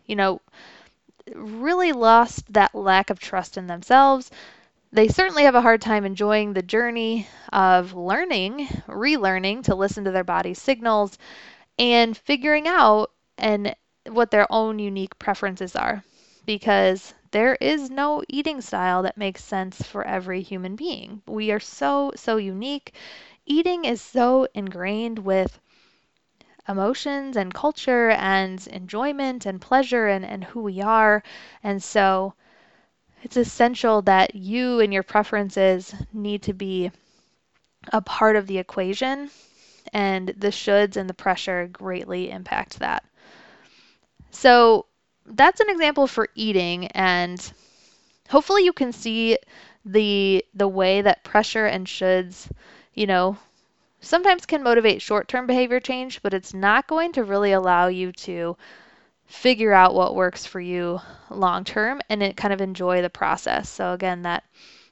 you 0.08 0.16
know, 0.16 0.42
really 1.36 1.92
lost 1.92 2.52
that 2.54 2.74
lack 2.76 3.10
of 3.10 3.20
trust 3.20 3.58
in 3.58 3.68
themselves. 3.68 4.32
They 4.92 5.08
certainly 5.10 5.44
have 5.44 5.56
a 5.56 5.62
hard 5.62 5.82
time 5.82 6.06
enjoying 6.06 6.54
the 6.54 6.64
journey 6.64 7.28
of 7.54 7.94
learning, 7.94 8.68
relearning 8.88 9.64
to 9.66 9.76
listen 9.76 10.06
to 10.06 10.12
their 10.12 10.24
body's 10.24 10.62
signals 10.62 11.18
and 11.80 12.18
figuring 12.18 12.68
out 12.68 13.12
and 13.38 13.76
what 14.10 14.32
their 14.32 14.48
own 14.52 14.80
unique 14.80 15.20
preferences 15.20 15.76
are 15.76 16.04
because 16.46 17.14
there 17.32 17.56
is 17.62 17.90
no 17.92 18.24
eating 18.30 18.62
style 18.62 19.04
that 19.04 19.18
makes 19.18 19.44
sense 19.44 19.82
for 19.84 20.06
every 20.06 20.42
human 20.42 20.76
being. 20.76 21.22
We 21.28 21.52
are 21.52 21.60
so 21.60 22.12
so 22.16 22.38
unique. 22.38 22.94
Eating 23.50 23.84
is 23.84 24.00
so 24.00 24.48
ingrained 24.54 25.20
with 25.20 25.60
emotions 26.68 27.36
and 27.36 27.52
culture 27.54 28.12
and 28.12 28.66
enjoyment 28.68 29.46
and 29.48 29.60
pleasure 29.60 30.08
and, 30.08 30.24
and 30.24 30.44
who 30.44 30.62
we 30.62 30.80
are. 30.82 31.24
And 31.64 31.84
so 31.84 32.36
it's 33.24 33.36
essential 33.38 34.04
that 34.04 34.36
you 34.36 34.80
and 34.80 34.94
your 34.94 35.04
preferences 35.04 35.96
need 36.14 36.44
to 36.44 36.54
be 36.54 36.92
a 37.92 38.02
part 38.02 38.36
of 38.36 38.46
the 38.46 38.60
equation, 38.60 39.32
and 39.94 40.30
the 40.38 40.50
shoulds 40.50 40.96
and 40.96 41.10
the 41.10 41.14
pressure 41.14 41.68
greatly 41.68 42.30
impact 42.30 42.78
that. 42.80 43.04
So 44.30 44.86
that's 45.26 45.60
an 45.60 45.70
example 45.70 46.06
for 46.06 46.30
eating, 46.36 46.88
and 46.88 47.52
hopefully 48.30 48.64
you 48.64 48.74
can 48.74 48.92
see 48.92 49.38
the 49.86 50.46
the 50.54 50.68
way 50.68 51.02
that 51.02 51.24
pressure 51.24 51.66
and 51.66 51.88
shoulds, 51.88 52.52
you 53.00 53.08
know, 53.08 53.38
sometimes 54.02 54.46
can 54.46 54.62
motivate 54.62 55.02
short 55.02 55.30
term 55.30 55.48
behavior 55.48 55.80
change, 55.80 56.22
but 56.22 56.34
it's 56.34 56.54
not 56.54 56.86
going 56.86 57.14
to 57.14 57.24
really 57.24 57.54
allow 57.54 57.88
you 57.88 58.12
to 58.12 58.58
figure 59.26 59.72
out 59.72 59.96
what 59.96 60.16
works 60.16 60.46
for 60.46 60.60
you 60.60 61.00
long 61.30 61.64
term 61.64 62.02
and 62.10 62.22
it 62.22 62.36
kind 62.36 62.52
of 62.54 62.60
enjoy 62.60 63.02
the 63.02 63.10
process. 63.10 63.70
So 63.70 63.94
again, 63.94 64.24
that 64.24 64.44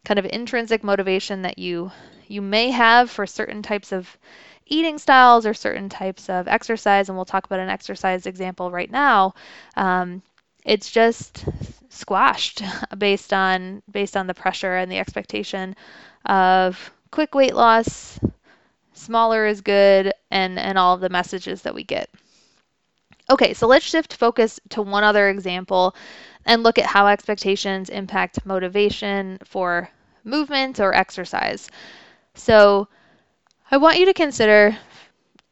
kind 0.06 0.18
of 0.18 0.26
intrinsic 0.26 0.86
motivation 0.86 1.42
that 1.42 1.60
you 1.60 1.92
you 2.30 2.42
may 2.42 2.72
have 2.72 3.12
for 3.12 3.28
certain 3.28 3.62
types 3.62 3.92
of 3.92 4.18
eating 4.68 4.98
styles 4.98 5.46
or 5.46 5.54
certain 5.54 5.90
types 5.90 6.30
of 6.30 6.48
exercise, 6.48 7.10
and 7.10 7.18
we'll 7.18 7.26
talk 7.26 7.46
about 7.46 7.60
an 7.60 7.70
exercise 7.70 8.26
example 8.26 8.72
right 8.72 8.92
now, 8.92 9.34
um, 9.76 10.22
it's 10.64 10.90
just 10.90 11.44
squashed 11.90 12.64
based 12.98 13.34
on 13.34 13.82
based 13.92 14.16
on 14.16 14.28
the 14.28 14.34
pressure 14.34 14.78
and 14.78 14.90
the 14.90 14.98
expectation 14.98 15.76
of 16.26 16.92
quick 17.12 17.36
weight 17.36 17.56
loss, 17.56 18.20
smaller 18.94 19.46
is 19.46 19.62
good, 19.62 20.14
and 20.32 20.60
and 20.60 20.78
all 20.78 20.94
of 20.96 21.02
the 21.02 21.10
messages 21.10 21.62
that 21.64 21.76
we 21.76 21.84
get. 21.84 22.10
Okay, 23.30 23.54
so 23.54 23.68
let's 23.68 23.86
shift 23.86 24.16
focus 24.16 24.60
to 24.70 24.82
one 24.82 25.04
other 25.04 25.30
example 25.30 25.96
and 26.46 26.64
look 26.64 26.78
at 26.80 26.86
how 26.86 27.08
expectations 27.08 27.90
impact 27.90 28.46
motivation 28.46 29.38
for 29.44 29.90
movement 30.24 30.80
or 30.80 30.94
exercise. 30.94 31.70
So 32.36 32.88
I 33.70 33.78
want 33.78 34.00
you 34.00 34.06
to 34.06 34.14
consider 34.14 34.78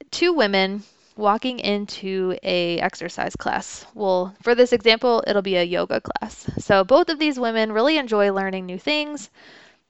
two 0.10 0.34
women 0.34 0.84
walking 1.18 1.60
into 1.60 2.38
a 2.44 2.80
exercise 2.80 3.36
class. 3.36 3.86
Well, 3.94 4.36
for 4.42 4.56
this 4.56 4.72
example, 4.74 5.24
it'll 5.28 5.42
be 5.42 5.58
a 5.58 5.64
yoga 5.64 6.02
class. 6.02 6.50
So 6.60 6.84
both 6.84 7.10
of 7.10 7.20
these 7.20 7.40
women 7.40 7.72
really 7.72 7.98
enjoy 7.98 8.32
learning 8.32 8.66
new 8.66 8.80
things. 8.80 9.30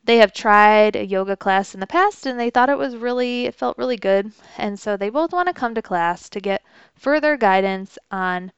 They 0.06 0.18
have 0.20 0.34
tried 0.34 0.96
a 0.96 1.06
yoga 1.06 1.36
class 1.36 1.74
in 1.74 1.82
the 1.82 1.88
past 1.88 2.26
and 2.26 2.40
they 2.40 2.50
thought 2.50 2.70
it 2.70 2.78
was 2.78 2.96
really 2.96 3.46
it 3.46 3.56
felt 3.56 3.78
really 3.78 3.98
good. 3.98 4.32
And 4.58 4.80
so 4.80 4.98
they 4.98 5.10
both 5.10 5.34
want 5.34 5.48
to 5.50 5.54
come 5.54 5.76
to 5.76 5.82
class 5.82 6.30
to 6.30 6.40
get 6.40 6.64
further 6.96 7.38
guidance 7.38 7.98
on 8.12 8.52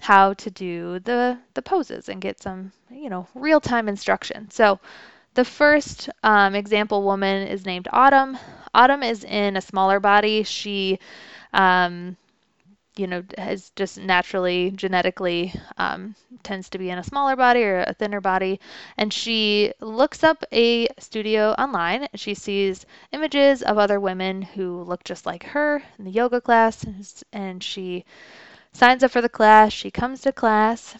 how 0.00 0.34
to 0.34 0.50
do 0.50 0.98
the 1.00 1.38
the 1.54 1.62
poses 1.62 2.08
and 2.08 2.20
get 2.20 2.40
some, 2.40 2.72
you 2.90 3.10
know, 3.10 3.26
real-time 3.34 3.88
instruction. 3.88 4.50
So 4.50 4.78
the 5.34 5.44
first 5.44 6.08
um, 6.22 6.54
example 6.54 7.02
woman 7.02 7.46
is 7.48 7.66
named 7.66 7.88
Autumn. 7.92 8.38
Autumn 8.74 9.02
is 9.02 9.24
in 9.24 9.56
a 9.56 9.60
smaller 9.62 10.00
body. 10.00 10.42
She, 10.44 10.98
um, 11.52 12.16
you 12.98 13.06
know, 13.06 13.22
has 13.38 13.70
just 13.76 13.98
naturally, 13.98 14.70
genetically, 14.72 15.52
um, 15.78 16.14
tends 16.42 16.68
to 16.70 16.78
be 16.78 16.90
in 16.90 16.98
a 16.98 17.04
smaller 17.04 17.36
body 17.36 17.62
or 17.62 17.84
a 17.86 17.92
thinner 17.94 18.20
body. 18.20 18.60
And 18.96 19.12
she 19.12 19.72
looks 19.80 20.24
up 20.24 20.44
a 20.52 20.88
studio 20.98 21.52
online. 21.52 22.08
She 22.14 22.34
sees 22.34 22.86
images 23.12 23.62
of 23.62 23.78
other 23.78 24.00
women 24.00 24.42
who 24.42 24.82
look 24.82 25.04
just 25.04 25.26
like 25.26 25.44
her 25.44 25.82
in 25.98 26.04
the 26.04 26.10
yoga 26.10 26.40
class. 26.40 26.84
And 27.32 27.62
she 27.62 28.04
signs 28.72 29.02
up 29.04 29.10
for 29.10 29.20
the 29.20 29.28
class. 29.28 29.72
She 29.72 29.90
comes 29.90 30.20
to 30.22 30.32
class. 30.32 30.96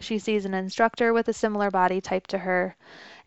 She 0.00 0.18
sees 0.18 0.44
an 0.44 0.54
instructor 0.54 1.12
with 1.12 1.28
a 1.28 1.32
similar 1.32 1.70
body 1.70 2.00
type 2.00 2.26
to 2.28 2.38
her 2.38 2.76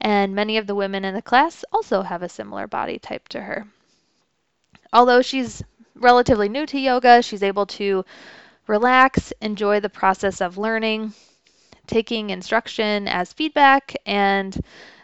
and 0.01 0.33
many 0.33 0.57
of 0.57 0.67
the 0.67 0.75
women 0.75 1.03
in 1.03 1.13
the 1.13 1.21
class 1.21 1.65
also 1.73 2.03
have 2.03 2.23
a 2.23 2.29
similar 2.29 2.67
body 2.67 2.97
type 2.99 3.27
to 3.29 3.41
her. 3.41 3.67
Although 4.93 5.21
she's 5.21 5.63
relatively 5.99 6.49
new 6.49 6.65
to 6.67 6.79
yoga, 6.79 7.21
she's 7.21 7.43
able 7.43 7.65
to 7.67 8.05
relax, 8.67 9.31
enjoy 9.41 9.79
the 9.79 9.89
process 9.89 10.41
of 10.41 10.57
learning, 10.57 11.13
taking 11.87 12.29
instruction 12.29 13.07
as 13.07 13.33
feedback, 13.33 13.95
and 14.05 14.59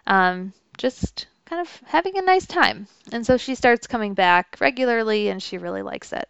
um, 0.08 0.54
just 0.78 1.28
kind 1.46 1.62
of 1.62 1.82
having 1.86 2.18
a 2.18 2.22
nice 2.22 2.46
time. 2.46 2.88
And 3.12 3.26
so 3.26 3.38
she 3.38 3.56
starts 3.56 3.88
coming 3.88 4.14
back 4.14 4.58
regularly 4.60 5.30
and 5.30 5.42
she 5.42 5.58
really 5.58 5.82
likes 5.82 6.14
it. 6.14 6.28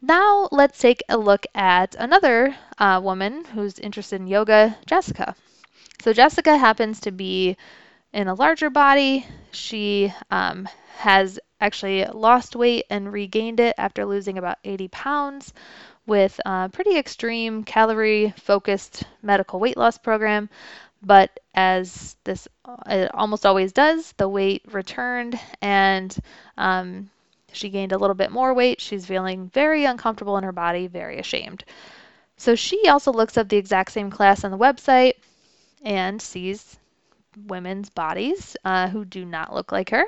Now 0.00 0.48
let's 0.50 0.78
take 0.78 1.02
a 1.08 1.16
look 1.16 1.46
at 1.54 1.94
another 1.96 2.56
uh, 2.78 3.00
woman 3.02 3.44
who's 3.44 3.78
interested 3.78 4.20
in 4.20 4.26
yoga, 4.26 4.76
Jessica. 4.86 5.34
So 6.02 6.12
Jessica 6.12 6.56
happens 6.56 7.00
to 7.00 7.12
be 7.12 7.56
in 8.12 8.26
a 8.28 8.34
larger 8.34 8.70
body. 8.70 9.26
She 9.52 10.12
um, 10.30 10.68
has 10.96 11.38
actually 11.62 12.04
lost 12.06 12.56
weight 12.56 12.84
and 12.90 13.12
regained 13.12 13.60
it 13.60 13.74
after 13.78 14.04
losing 14.04 14.36
about 14.36 14.58
80 14.64 14.88
pounds 14.88 15.54
with 16.06 16.40
a 16.44 16.68
pretty 16.68 16.96
extreme 16.98 17.62
calorie 17.62 18.34
focused 18.36 19.04
medical 19.22 19.60
weight 19.60 19.76
loss 19.76 19.96
program. 19.96 20.50
But 21.00 21.40
as 21.54 22.16
this 22.24 22.48
almost 23.14 23.46
always 23.46 23.72
does, 23.72 24.12
the 24.12 24.28
weight 24.28 24.62
returned 24.70 25.38
and 25.60 26.16
um, 26.58 27.10
she 27.52 27.70
gained 27.70 27.92
a 27.92 27.98
little 27.98 28.14
bit 28.14 28.32
more 28.32 28.52
weight. 28.54 28.80
She's 28.80 29.06
feeling 29.06 29.48
very 29.48 29.84
uncomfortable 29.84 30.36
in 30.36 30.44
her 30.44 30.52
body, 30.52 30.86
very 30.88 31.18
ashamed. 31.18 31.64
So 32.36 32.54
she 32.56 32.88
also 32.88 33.12
looks 33.12 33.36
up 33.36 33.48
the 33.48 33.56
exact 33.56 33.92
same 33.92 34.10
class 34.10 34.44
on 34.44 34.50
the 34.50 34.58
website 34.58 35.14
and 35.84 36.20
sees 36.20 36.76
women's 37.46 37.88
bodies 37.90 38.56
uh, 38.64 38.88
who 38.88 39.04
do 39.04 39.24
not 39.24 39.54
look 39.54 39.70
like 39.70 39.90
her. 39.90 40.04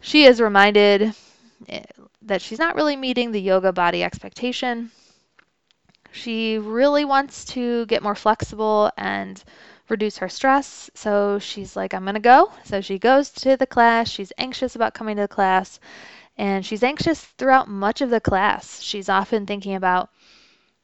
She 0.00 0.24
is 0.24 0.40
reminded 0.40 1.14
eh, 1.68 1.82
that 2.22 2.42
she's 2.42 2.58
not 2.58 2.76
really 2.76 2.96
meeting 2.96 3.32
the 3.32 3.40
yoga 3.40 3.72
body 3.72 4.02
expectation. 4.02 4.90
She 6.12 6.58
really 6.58 7.04
wants 7.04 7.44
to 7.46 7.86
get 7.86 8.02
more 8.02 8.14
flexible 8.14 8.90
and 8.96 9.42
reduce 9.88 10.18
her 10.18 10.28
stress. 10.28 10.90
So 10.94 11.38
she's 11.38 11.76
like, 11.76 11.92
I'm 11.92 12.04
going 12.04 12.14
to 12.14 12.20
go. 12.20 12.52
So 12.64 12.80
she 12.80 12.98
goes 12.98 13.30
to 13.30 13.56
the 13.56 13.66
class. 13.66 14.08
She's 14.08 14.32
anxious 14.38 14.76
about 14.76 14.94
coming 14.94 15.16
to 15.16 15.22
the 15.22 15.28
class. 15.28 15.80
And 16.36 16.64
she's 16.64 16.82
anxious 16.82 17.20
throughout 17.24 17.68
much 17.68 18.00
of 18.00 18.10
the 18.10 18.20
class. 18.20 18.80
She's 18.80 19.08
often 19.08 19.46
thinking 19.46 19.74
about 19.74 20.10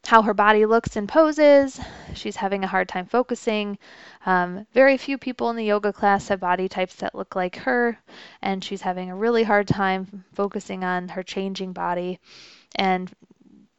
how 0.06 0.22
her 0.22 0.34
body 0.34 0.66
looks 0.66 0.96
in 0.96 1.06
poses. 1.06 1.80
She's 2.14 2.36
having 2.36 2.64
a 2.64 2.68
hard 2.68 2.88
time 2.88 3.06
focusing. 3.06 3.78
Um, 4.26 4.66
very 4.72 4.96
few 4.96 5.18
people 5.18 5.50
in 5.50 5.56
the 5.56 5.64
yoga 5.64 5.92
class 5.92 6.28
have 6.28 6.40
body 6.40 6.68
types 6.68 6.96
that 6.96 7.14
look 7.14 7.36
like 7.36 7.56
her, 7.56 7.98
and 8.42 8.64
she's 8.64 8.82
having 8.82 9.10
a 9.10 9.16
really 9.16 9.44
hard 9.44 9.68
time 9.68 10.24
focusing 10.34 10.84
on 10.84 11.08
her 11.08 11.22
changing 11.22 11.72
body 11.72 12.18
and 12.76 13.12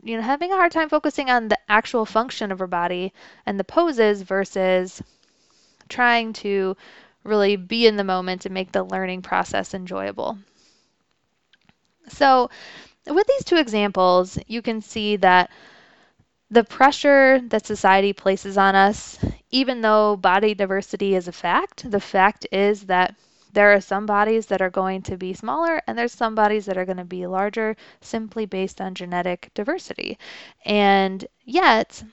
you 0.04 0.16
know 0.16 0.24
having 0.24 0.52
a 0.52 0.56
hard 0.56 0.72
time 0.72 0.90
focusing 0.90 1.30
on 1.30 1.48
the 1.48 1.58
actual 1.70 2.06
function 2.06 2.52
of 2.52 2.60
her 2.60 2.68
body 2.68 3.14
and 3.46 3.60
the 3.60 3.64
poses 3.64 4.22
versus 4.22 5.02
trying 5.90 6.34
to 6.34 6.76
really 7.24 7.56
be 7.56 7.86
in 7.86 7.98
the 7.98 8.04
moment 8.04 8.46
and 8.46 8.54
make 8.54 8.72
the 8.72 8.84
learning 8.84 9.22
process 9.22 9.74
enjoyable. 9.74 10.38
So, 12.08 12.50
with 13.06 13.28
these 13.28 13.44
two 13.44 13.58
examples, 13.58 14.40
you 14.48 14.62
can 14.62 14.82
see 14.82 15.18
that 15.18 15.50
the 16.52 16.64
pressure 16.64 17.40
that 17.48 17.66
society 17.66 18.14
places 18.14 18.58
on 18.58 18.76
us, 18.76 19.18
even 19.52 19.82
though 19.82 20.18
body 20.18 20.54
diversity 20.54 21.16
is 21.16 21.28
a 21.28 21.32
fact, 21.32 21.90
the 21.90 22.00
fact 22.02 22.46
is 22.52 22.84
that 22.84 23.16
there 23.54 23.74
are 23.74 23.82
some 23.82 24.06
bodies 24.06 24.46
that 24.48 24.62
are 24.62 24.70
going 24.70 25.02
to 25.02 25.18
be 25.18 25.34
smaller 25.34 25.82
and 25.88 25.98
there's 25.98 26.12
some 26.14 26.36
bodies 26.36 26.66
that 26.66 26.78
are 26.78 26.86
going 26.86 26.98
to 26.98 27.06
be 27.06 27.26
larger 27.28 27.76
simply 28.02 28.46
based 28.46 28.80
on 28.82 28.94
genetic 28.96 29.50
diversity. 29.56 30.18
And 30.66 31.26
yet, 31.46 32.04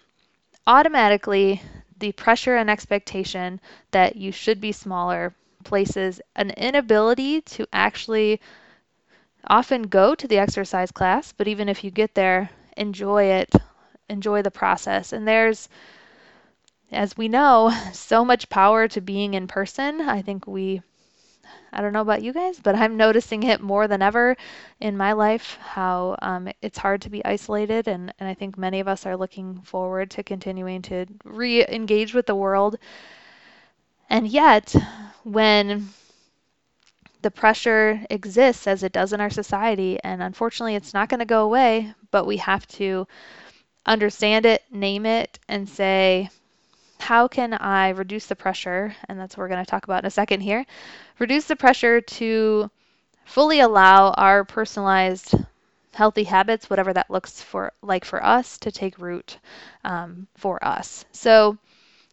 automatically, 0.66 1.62
the 1.98 2.12
pressure 2.12 2.56
and 2.56 2.70
expectation 2.70 3.60
that 3.90 4.16
you 4.16 4.32
should 4.32 4.60
be 4.60 4.72
smaller 4.72 5.34
places 5.64 6.20
an 6.36 6.50
inability 6.50 7.40
to 7.42 7.66
actually 7.72 8.40
often 9.48 9.82
go 9.82 10.14
to 10.14 10.28
the 10.28 10.38
exercise 10.38 10.92
class, 10.92 11.32
but 11.32 11.48
even 11.48 11.68
if 11.68 11.82
you 11.82 11.90
get 11.90 12.14
there, 12.14 12.50
enjoy 12.76 13.24
it 13.24 13.52
enjoy 14.08 14.42
the 14.42 14.50
process. 14.50 15.12
And 15.12 15.26
there's, 15.26 15.68
as 16.92 17.16
we 17.16 17.28
know, 17.28 17.70
so 17.92 18.24
much 18.24 18.48
power 18.48 18.88
to 18.88 19.00
being 19.00 19.34
in 19.34 19.46
person. 19.46 20.00
I 20.02 20.22
think 20.22 20.46
we, 20.46 20.82
I 21.72 21.80
don't 21.80 21.92
know 21.92 22.02
about 22.02 22.22
you 22.22 22.32
guys, 22.32 22.58
but 22.60 22.74
I'm 22.74 22.96
noticing 22.96 23.42
it 23.42 23.60
more 23.60 23.88
than 23.88 24.02
ever 24.02 24.36
in 24.80 24.96
my 24.96 25.12
life 25.12 25.58
how 25.60 26.16
um, 26.22 26.48
it's 26.62 26.78
hard 26.78 27.02
to 27.02 27.10
be 27.10 27.24
isolated. 27.24 27.88
And, 27.88 28.12
and 28.18 28.28
I 28.28 28.34
think 28.34 28.58
many 28.58 28.80
of 28.80 28.88
us 28.88 29.06
are 29.06 29.16
looking 29.16 29.60
forward 29.62 30.10
to 30.12 30.22
continuing 30.22 30.82
to 30.82 31.06
re 31.24 31.66
engage 31.66 32.14
with 32.14 32.26
the 32.26 32.34
world. 32.36 32.76
And 34.10 34.26
yet, 34.26 34.74
when 35.24 35.88
the 37.22 37.30
pressure 37.30 38.04
exists 38.10 38.66
as 38.66 38.82
it 38.82 38.92
does 38.92 39.12
in 39.12 39.20
our 39.20 39.30
society, 39.30 39.98
and 40.02 40.22
unfortunately, 40.22 40.74
it's 40.74 40.94
not 40.94 41.08
going 41.08 41.20
to 41.20 41.26
go 41.26 41.44
away, 41.44 41.94
but 42.10 42.26
we 42.26 42.36
have 42.38 42.66
to 42.66 43.06
understand 43.86 44.46
it, 44.46 44.62
name 44.70 45.06
it, 45.06 45.38
and 45.48 45.68
say, 45.68 46.30
how 47.00 47.28
can 47.28 47.54
I 47.54 47.90
reduce 47.90 48.26
the 48.26 48.36
pressure? 48.36 48.94
And 49.08 49.18
that's 49.18 49.36
what 49.36 49.42
we're 49.42 49.48
going 49.48 49.64
to 49.64 49.70
talk 49.70 49.84
about 49.84 50.02
in 50.02 50.06
a 50.06 50.10
second 50.10 50.40
here. 50.40 50.66
Reduce 51.18 51.46
the 51.46 51.56
pressure 51.56 52.00
to 52.00 52.70
fully 53.24 53.60
allow 53.60 54.10
our 54.12 54.44
personalized 54.44 55.34
healthy 55.94 56.24
habits, 56.24 56.68
whatever 56.70 56.92
that 56.92 57.10
looks 57.10 57.42
for 57.42 57.72
like 57.82 58.04
for 58.04 58.24
us, 58.24 58.58
to 58.58 58.70
take 58.70 58.98
root 58.98 59.38
um, 59.84 60.26
for 60.36 60.62
us. 60.64 61.04
So, 61.12 61.58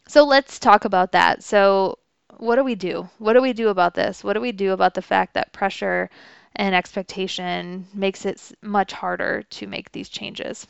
so 0.08 0.24
let's 0.24 0.58
talk 0.58 0.84
about 0.84 1.12
that. 1.12 1.42
So, 1.42 1.98
what 2.38 2.56
do 2.56 2.64
we 2.64 2.74
do? 2.74 3.08
What 3.18 3.32
do 3.34 3.42
we 3.42 3.52
do 3.52 3.68
about 3.68 3.94
this? 3.94 4.24
What 4.24 4.34
do 4.34 4.40
we 4.40 4.52
do 4.52 4.72
about 4.72 4.94
the 4.94 5.02
fact 5.02 5.34
that 5.34 5.52
pressure 5.52 6.10
and 6.54 6.74
expectation 6.74 7.86
makes 7.94 8.24
it 8.24 8.52
much 8.62 8.92
harder 8.92 9.42
to 9.50 9.66
make 9.66 9.92
these 9.92 10.08
changes? 10.08 10.66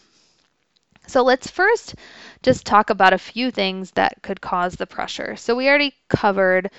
So 1.07 1.23
let's 1.23 1.51
first 1.51 1.95
just 2.43 2.67
talk 2.67 2.91
about 2.91 3.13
a 3.13 3.19
few 3.19 3.51
things 3.51 3.91
that 3.93 4.23
could 4.23 4.41
cause 4.41 4.75
the 4.77 4.87
pressure. 4.87 5.37
So 5.37 5.55
we 5.57 5.69
already 5.69 5.95
covered 6.09 6.71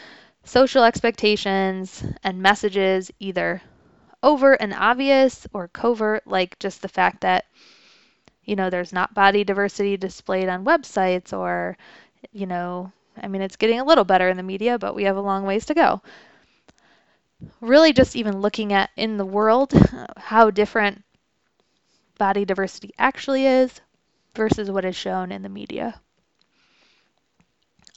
social 0.43 0.83
expectations 0.83 2.03
and 2.23 2.41
messages 2.41 3.11
either 3.19 3.61
overt 4.23 4.59
and 4.61 4.73
obvious 4.73 5.47
or 5.53 5.67
covert, 5.69 6.27
like 6.27 6.59
just 6.59 6.81
the 6.81 6.89
fact 6.89 7.21
that, 7.21 7.45
you 8.45 8.55
know, 8.55 8.69
there's 8.69 8.93
not 8.93 9.13
body 9.13 9.43
diversity 9.43 9.97
displayed 9.97 10.49
on 10.49 10.65
websites 10.65 11.33
or, 11.37 11.77
you 12.31 12.45
know, 12.47 12.91
I 13.21 13.27
mean, 13.27 13.41
it's 13.41 13.57
getting 13.57 13.79
a 13.79 13.85
little 13.85 14.05
better 14.05 14.29
in 14.29 14.37
the 14.37 14.43
media, 14.43 14.77
but 14.79 14.95
we 14.95 15.03
have 15.05 15.17
a 15.17 15.21
long 15.21 15.45
ways 15.45 15.65
to 15.67 15.73
go. 15.73 16.01
Really, 17.61 17.93
just 17.93 18.15
even 18.15 18.41
looking 18.41 18.73
at 18.73 18.89
in 18.95 19.17
the 19.17 19.25
world 19.25 19.71
how 20.17 20.49
different 20.49 21.03
body 22.19 22.45
diversity 22.45 22.91
actually 22.99 23.45
is 23.45 23.79
versus 24.37 24.71
what 24.71 24.85
is 24.85 24.95
shown 24.95 25.33
in 25.33 25.41
the 25.41 25.49
media. 25.49 25.99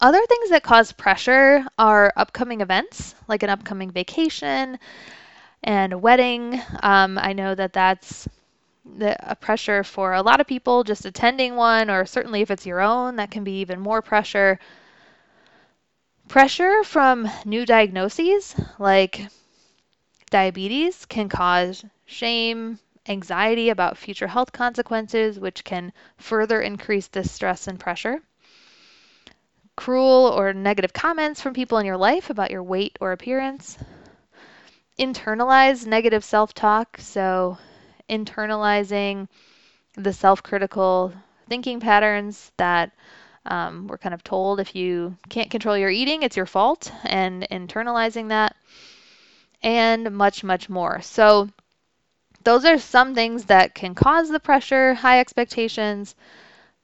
Other 0.00 0.24
things 0.26 0.50
that 0.50 0.62
cause 0.62 0.92
pressure 0.92 1.64
are 1.78 2.12
upcoming 2.16 2.62
events, 2.62 3.14
like 3.28 3.42
an 3.42 3.50
upcoming 3.50 3.90
vacation 3.90 4.78
and 5.62 5.92
a 5.92 5.98
wedding. 5.98 6.60
Um, 6.82 7.18
I 7.18 7.34
know 7.34 7.54
that 7.54 7.74
that's 7.74 8.26
the, 8.96 9.14
a 9.30 9.36
pressure 9.36 9.84
for 9.84 10.14
a 10.14 10.22
lot 10.22 10.40
of 10.40 10.46
people 10.46 10.84
just 10.84 11.04
attending 11.04 11.54
one, 11.54 11.90
or 11.90 12.06
certainly 12.06 12.40
if 12.40 12.50
it's 12.50 12.64
your 12.66 12.80
own, 12.80 13.16
that 13.16 13.30
can 13.30 13.44
be 13.44 13.60
even 13.60 13.78
more 13.78 14.00
pressure. 14.00 14.58
Pressure 16.28 16.82
from 16.82 17.28
new 17.44 17.66
diagnoses 17.66 18.54
like 18.78 19.26
diabetes 20.30 21.04
can 21.04 21.28
cause 21.28 21.84
shame, 22.06 22.78
anxiety 23.10 23.68
about 23.68 23.98
future 23.98 24.28
health 24.28 24.52
consequences, 24.52 25.38
which 25.38 25.64
can 25.64 25.92
further 26.16 26.62
increase 26.62 27.08
this 27.08 27.30
stress 27.30 27.66
and 27.66 27.78
pressure 27.78 28.22
cruel 29.80 30.26
or 30.26 30.52
negative 30.52 30.92
comments 30.92 31.40
from 31.40 31.54
people 31.54 31.78
in 31.78 31.86
your 31.86 31.96
life 31.96 32.28
about 32.28 32.50
your 32.50 32.62
weight 32.62 32.98
or 33.00 33.12
appearance. 33.12 33.78
Internalize 34.98 35.86
negative 35.86 36.22
self 36.22 36.52
talk. 36.52 36.98
So, 36.98 37.56
internalizing 38.10 39.26
the 39.94 40.12
self 40.12 40.42
critical 40.42 41.14
thinking 41.48 41.80
patterns 41.80 42.52
that 42.58 42.92
um, 43.46 43.86
we're 43.86 43.96
kind 43.96 44.14
of 44.14 44.22
told 44.22 44.60
if 44.60 44.76
you 44.76 45.16
can't 45.30 45.50
control 45.50 45.78
your 45.78 45.88
eating, 45.88 46.22
it's 46.22 46.36
your 46.36 46.44
fault, 46.44 46.92
and 47.04 47.48
internalizing 47.50 48.28
that, 48.28 48.54
and 49.62 50.10
much, 50.10 50.44
much 50.44 50.68
more. 50.68 51.00
So, 51.00 51.48
those 52.42 52.64
are 52.64 52.78
some 52.78 53.14
things 53.14 53.44
that 53.44 53.74
can 53.74 53.94
cause 53.94 54.28
the 54.28 54.40
pressure, 54.40 54.94
high 54.94 55.20
expectations, 55.20 56.14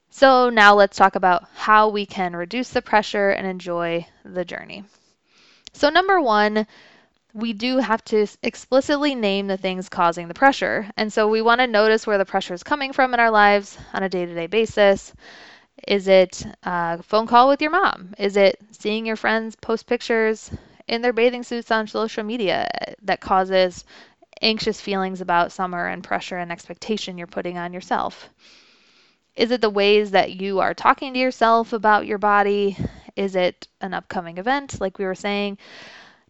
so 0.09 0.49
now 0.49 0.73
let's 0.73 0.97
talk 0.97 1.15
about 1.15 1.47
how 1.53 1.89
we 1.89 2.05
can 2.05 2.35
reduce 2.35 2.69
the 2.69 2.81
pressure 2.81 3.29
and 3.29 3.45
enjoy 3.45 4.07
the 4.23 4.45
journey. 4.45 4.83
So 5.73 5.89
number 5.89 6.19
one, 6.19 6.65
we 7.33 7.53
do 7.53 7.77
have 7.77 8.03
to 8.05 8.25
explicitly 8.41 9.13
name 9.13 9.45
the 9.45 9.57
things 9.57 9.89
causing 9.89 10.27
the 10.27 10.33
pressure. 10.33 10.89
And 10.97 11.13
so 11.13 11.27
we 11.27 11.43
want 11.43 11.61
to 11.61 11.67
notice 11.67 12.07
where 12.07 12.17
the 12.17 12.25
pressure 12.25 12.55
is 12.55 12.63
coming 12.63 12.93
from 12.93 13.13
in 13.13 13.19
our 13.19 13.29
lives 13.29 13.77
on 13.93 14.01
a 14.01 14.09
day 14.09 14.25
to 14.25 14.33
day 14.33 14.47
basis. 14.47 15.13
Is 15.87 16.07
it 16.07 16.43
a 16.63 17.03
phone 17.03 17.27
call 17.27 17.47
with 17.47 17.61
your 17.61 17.69
mom? 17.71 18.15
Is 18.17 18.37
it 18.37 18.59
seeing 18.71 19.05
your 19.05 19.17
friends 19.17 19.55
post 19.55 19.85
pictures 19.85 20.49
in 20.87 21.03
their 21.03 21.13
bathing 21.13 21.43
suits 21.43 21.69
on 21.69 21.85
social 21.85 22.23
media 22.23 22.67
that 23.03 23.19
causes 23.19 23.85
anxious 24.41 24.81
feelings 24.81 25.21
about 25.21 25.51
summer 25.51 25.87
and 25.87 26.03
pressure 26.03 26.37
and 26.37 26.51
expectation 26.51 27.17
you're 27.17 27.27
putting 27.27 27.57
on 27.57 27.73
yourself? 27.73 28.29
Is 29.35 29.51
it 29.51 29.61
the 29.61 29.69
ways 29.69 30.11
that 30.11 30.33
you 30.33 30.59
are 30.59 30.73
talking 30.73 31.13
to 31.13 31.19
yourself 31.19 31.71
about 31.71 32.07
your 32.07 32.17
body? 32.17 32.75
Is 33.15 33.35
it 33.35 33.67
an 33.81 33.93
upcoming 33.93 34.37
event, 34.37 34.81
like 34.81 34.97
we 34.97 35.05
were 35.05 35.15
saying? 35.15 35.59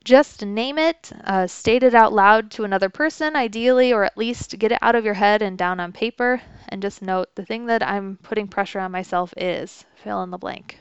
Just 0.03 0.45
name 0.45 0.77
it, 0.77 1.11
uh, 1.23 1.47
state 1.47 1.83
it 1.83 1.93
out 1.93 2.13
loud 2.13 2.51
to 2.51 2.63
another 2.63 2.89
person, 2.89 3.35
ideally, 3.35 3.91
or 3.91 4.03
at 4.03 4.17
least 4.17 4.57
get 4.57 4.71
it 4.71 4.79
out 4.81 4.95
of 4.95 5.03
your 5.03 5.13
head 5.13 5.41
and 5.41 5.57
down 5.57 5.79
on 5.79 5.91
paper. 5.91 6.41
And 6.69 6.81
just 6.81 7.01
note 7.01 7.35
the 7.35 7.45
thing 7.45 7.65
that 7.65 7.81
I'm 7.81 8.17
putting 8.23 8.47
pressure 8.47 8.79
on 8.79 8.91
myself 8.91 9.33
is 9.35 9.85
fill 9.95 10.23
in 10.23 10.29
the 10.29 10.37
blank. 10.37 10.79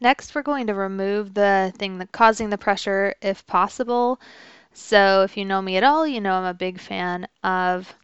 Next, 0.00 0.34
we're 0.34 0.42
going 0.42 0.66
to 0.66 0.74
remove 0.74 1.34
the 1.34 1.72
thing 1.76 1.98
that 1.98 2.12
causing 2.12 2.50
the 2.50 2.58
pressure 2.58 3.14
if 3.22 3.46
possible. 3.46 4.20
So, 4.74 5.22
if 5.22 5.38
you 5.38 5.46
know 5.46 5.62
me 5.62 5.78
at 5.78 5.84
all, 5.84 6.06
you 6.06 6.20
know 6.20 6.34
I'm 6.34 6.44
a 6.44 6.52
big 6.52 6.78
fan 6.78 7.26
of 7.42 7.94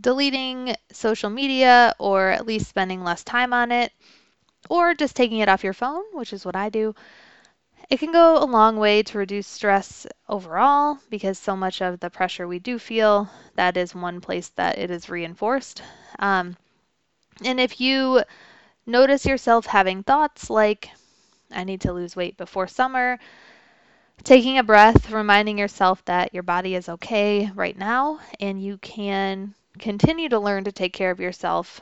deleting 0.00 0.74
social 0.92 1.30
media 1.30 1.94
or 1.98 2.30
at 2.30 2.46
least 2.46 2.68
spending 2.68 3.02
less 3.04 3.22
time 3.24 3.52
on 3.52 3.70
it 3.72 3.92
or 4.70 4.94
just 4.94 5.16
taking 5.16 5.38
it 5.40 5.48
off 5.48 5.64
your 5.64 5.72
phone, 5.74 6.04
which 6.12 6.32
is 6.32 6.44
what 6.44 6.56
I 6.56 6.68
do. 6.70 6.94
It 7.90 7.98
can 7.98 8.12
go 8.12 8.38
a 8.38 8.44
long 8.46 8.78
way 8.78 9.02
to 9.02 9.18
reduce 9.18 9.46
stress 9.46 10.06
overall 10.28 10.98
because 11.10 11.38
so 11.38 11.56
much 11.56 11.82
of 11.82 12.00
the 12.00 12.10
pressure 12.10 12.48
we 12.48 12.58
do 12.58 12.78
feel, 12.78 13.28
that 13.56 13.76
is 13.76 13.94
one 13.94 14.20
place 14.20 14.48
that 14.56 14.78
it 14.78 14.90
is 14.90 15.10
reinforced. 15.10 15.82
Um, 16.18 16.56
and 17.44 17.60
if 17.60 17.80
you 17.80 18.22
notice 18.86 19.26
yourself 19.26 19.66
having 19.66 20.02
thoughts 20.02 20.50
like, 20.50 20.90
I 21.50 21.64
need 21.64 21.82
to 21.82 21.92
lose 21.92 22.16
weight 22.16 22.36
before 22.36 22.68
summer, 22.68 23.18
taking 24.24 24.58
a 24.58 24.62
breath, 24.62 25.10
reminding 25.10 25.58
yourself 25.58 26.04
that 26.04 26.34
your 26.34 26.42
body 26.42 26.74
is 26.74 26.88
okay 26.88 27.50
right 27.54 27.76
now 27.76 28.20
and 28.40 28.62
you 28.62 28.78
can 28.78 29.54
continue 29.78 30.28
to 30.28 30.38
learn 30.38 30.64
to 30.64 30.72
take 30.72 30.92
care 30.92 31.10
of 31.10 31.20
yourself 31.20 31.80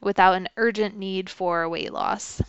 without 0.00 0.34
an 0.34 0.48
urgent 0.56 0.96
need 0.96 1.28
for 1.28 1.68
weight 1.68 1.92
loss. 1.92 2.40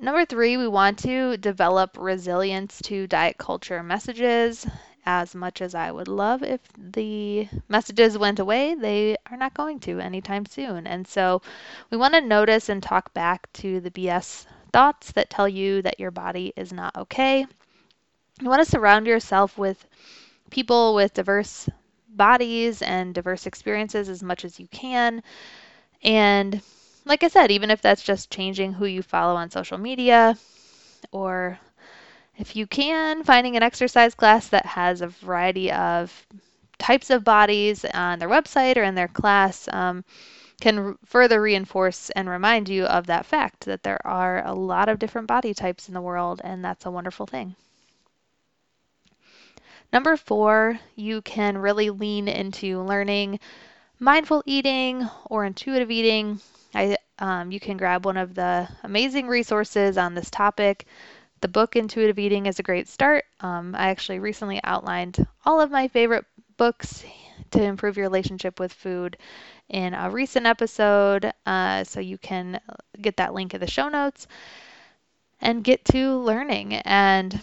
Number 0.00 0.24
three, 0.24 0.56
we 0.56 0.66
want 0.66 0.98
to 1.00 1.36
develop 1.36 1.96
resilience 1.98 2.80
to 2.82 3.06
diet 3.06 3.36
culture 3.38 3.82
messages. 3.82 4.66
As 5.04 5.34
much 5.34 5.60
as 5.60 5.74
I 5.74 5.90
would 5.90 6.08
love 6.08 6.42
if 6.42 6.60
the 6.78 7.48
messages 7.68 8.16
went 8.16 8.38
away, 8.38 8.74
they 8.74 9.16
are 9.30 9.36
not 9.36 9.52
going 9.52 9.80
to 9.80 10.00
anytime 10.00 10.46
soon. 10.46 10.86
And 10.86 11.06
so 11.06 11.42
we 11.90 11.98
want 11.98 12.14
to 12.14 12.20
notice 12.20 12.68
and 12.68 12.82
talk 12.82 13.12
back 13.12 13.52
to 13.54 13.80
the 13.80 13.90
BS 13.90 14.46
thoughts 14.72 15.12
that 15.12 15.30
tell 15.30 15.48
you 15.48 15.82
that 15.82 16.00
your 16.00 16.10
body 16.10 16.52
is 16.56 16.72
not 16.72 16.96
okay. 16.96 17.46
You 18.40 18.48
want 18.48 18.64
to 18.64 18.70
surround 18.70 19.06
yourself 19.06 19.58
with 19.58 19.86
people 20.50 20.94
with 20.94 21.14
diverse 21.14 21.68
bodies 22.08 22.82
and 22.82 23.14
diverse 23.14 23.46
experiences 23.46 24.08
as 24.08 24.22
much 24.22 24.44
as 24.44 24.58
you 24.58 24.66
can. 24.68 25.22
And 26.02 26.60
like 27.04 27.22
I 27.22 27.28
said, 27.28 27.50
even 27.50 27.70
if 27.70 27.80
that's 27.80 28.02
just 28.02 28.30
changing 28.30 28.72
who 28.72 28.86
you 28.86 29.02
follow 29.02 29.34
on 29.36 29.50
social 29.50 29.78
media, 29.78 30.36
or 31.10 31.58
if 32.38 32.56
you 32.56 32.66
can, 32.66 33.24
finding 33.24 33.56
an 33.56 33.62
exercise 33.62 34.14
class 34.14 34.48
that 34.48 34.66
has 34.66 35.00
a 35.00 35.08
variety 35.08 35.70
of 35.70 36.26
types 36.78 37.10
of 37.10 37.24
bodies 37.24 37.84
on 37.84 38.18
their 38.18 38.28
website 38.28 38.76
or 38.76 38.82
in 38.82 38.94
their 38.94 39.08
class 39.08 39.68
um, 39.72 40.04
can 40.62 40.96
further 41.04 41.42
reinforce 41.42 42.08
and 42.10 42.28
remind 42.28 42.68
you 42.68 42.84
of 42.84 43.08
that 43.08 43.26
fact 43.26 43.64
that 43.64 43.82
there 43.82 43.98
are 44.06 44.46
a 44.46 44.54
lot 44.54 44.88
of 44.88 45.00
different 45.00 45.26
body 45.26 45.52
types 45.52 45.88
in 45.88 45.94
the 45.94 46.00
world, 46.00 46.40
and 46.44 46.64
that's 46.64 46.86
a 46.86 46.90
wonderful 46.90 47.26
thing. 47.26 47.56
Number 49.92 50.16
four, 50.16 50.78
you 50.94 51.20
can 51.22 51.58
really 51.58 51.90
lean 51.90 52.28
into 52.28 52.80
learning 52.80 53.40
mindful 53.98 54.44
eating 54.46 55.10
or 55.26 55.44
intuitive 55.44 55.90
eating. 55.90 56.38
I, 56.72 56.96
um, 57.18 57.50
you 57.50 57.58
can 57.58 57.76
grab 57.76 58.04
one 58.04 58.16
of 58.16 58.36
the 58.36 58.68
amazing 58.84 59.26
resources 59.26 59.98
on 59.98 60.14
this 60.14 60.30
topic. 60.30 60.86
The 61.40 61.48
book 61.48 61.74
Intuitive 61.74 62.20
Eating 62.20 62.46
is 62.46 62.60
a 62.60 62.62
great 62.62 62.86
start. 62.86 63.24
Um, 63.40 63.74
I 63.74 63.88
actually 63.88 64.20
recently 64.20 64.60
outlined 64.62 65.26
all 65.44 65.60
of 65.60 65.72
my 65.72 65.88
favorite 65.88 66.24
books 66.56 67.02
to 67.50 67.62
improve 67.62 67.96
your 67.96 68.06
relationship 68.06 68.58
with 68.60 68.72
food 68.72 69.16
in 69.68 69.94
a 69.94 70.10
recent 70.10 70.46
episode, 70.46 71.32
uh, 71.46 71.84
so 71.84 72.00
you 72.00 72.18
can 72.18 72.60
get 73.00 73.16
that 73.16 73.34
link 73.34 73.54
in 73.54 73.60
the 73.60 73.66
show 73.66 73.88
notes 73.88 74.26
and 75.40 75.64
get 75.64 75.84
to 75.84 76.16
learning 76.18 76.74
and 76.74 77.42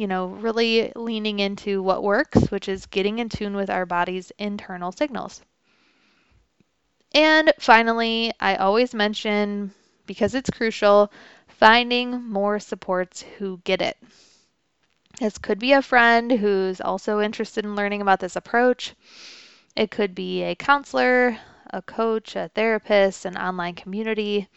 you 0.00 0.06
know, 0.06 0.28
really 0.28 0.92
leaning 0.96 1.40
into 1.40 1.82
what 1.82 2.02
works, 2.02 2.50
which 2.50 2.68
is 2.68 2.86
getting 2.86 3.18
in 3.18 3.28
tune 3.28 3.54
with 3.54 3.68
our 3.68 3.84
body's 3.84 4.32
internal 4.38 4.92
signals. 4.92 5.42
And 7.12 7.52
finally, 7.58 8.32
I 8.40 8.56
always 8.56 8.94
mention, 8.94 9.72
because 10.06 10.34
it's 10.34 10.48
crucial, 10.48 11.12
finding 11.48 12.22
more 12.24 12.58
supports 12.60 13.20
who 13.38 13.60
get 13.64 13.82
it. 13.82 13.98
This 15.18 15.38
could 15.38 15.58
be 15.58 15.72
a 15.72 15.82
friend 15.82 16.30
who's 16.30 16.80
also 16.80 17.20
interested 17.20 17.64
in 17.64 17.74
learning 17.74 18.00
about 18.00 18.20
this 18.20 18.36
approach. 18.36 18.94
It 19.74 19.90
could 19.90 20.14
be 20.14 20.42
a 20.42 20.54
counselor, 20.54 21.38
a 21.70 21.82
coach, 21.82 22.36
a 22.36 22.48
therapist, 22.54 23.24
an 23.24 23.36
online 23.36 23.74
community. 23.74 24.48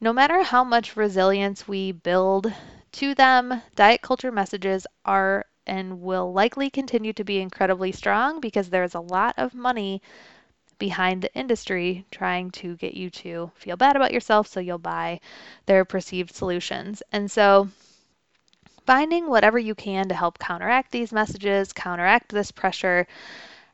No 0.00 0.12
matter 0.12 0.42
how 0.42 0.64
much 0.64 0.96
resilience 0.96 1.68
we 1.68 1.92
build 1.92 2.52
to 2.92 3.14
them, 3.14 3.62
diet 3.74 4.02
culture 4.02 4.32
messages 4.32 4.86
are 5.04 5.46
and 5.66 6.00
will 6.00 6.32
likely 6.32 6.68
continue 6.68 7.12
to 7.12 7.24
be 7.24 7.38
incredibly 7.40 7.92
strong 7.92 8.40
because 8.40 8.70
there's 8.70 8.94
a 8.94 9.00
lot 9.00 9.34
of 9.38 9.54
money 9.54 10.02
behind 10.78 11.22
the 11.22 11.34
industry 11.34 12.04
trying 12.10 12.50
to 12.50 12.76
get 12.76 12.94
you 12.94 13.10
to 13.10 13.50
feel 13.54 13.76
bad 13.76 13.94
about 13.96 14.12
yourself 14.12 14.48
so 14.48 14.58
you'll 14.60 14.78
buy 14.78 15.20
their 15.66 15.84
perceived 15.84 16.34
solutions. 16.34 17.02
And 17.12 17.30
so 17.30 17.68
Finding 18.86 19.28
whatever 19.28 19.58
you 19.58 19.74
can 19.74 20.08
to 20.08 20.14
help 20.14 20.38
counteract 20.38 20.90
these 20.90 21.12
messages, 21.12 21.72
counteract 21.72 22.30
this 22.30 22.50
pressure, 22.50 23.06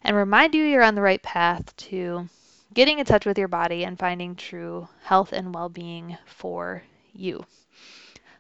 and 0.03 0.16
remind 0.16 0.55
you 0.55 0.62
you're 0.62 0.83
on 0.83 0.95
the 0.95 1.03
right 1.03 1.23
path 1.23 1.75
to 1.77 2.29
getting 2.75 2.99
in 2.99 3.07
touch 3.07 3.25
with 3.25 3.38
your 3.38 3.49
body 3.49 3.85
and 3.85 3.99
finding 3.99 4.35
true 4.37 4.88
health 5.03 5.33
and 5.33 5.55
well 5.55 5.69
being 5.69 6.16
for 6.27 6.83
you. 7.14 7.45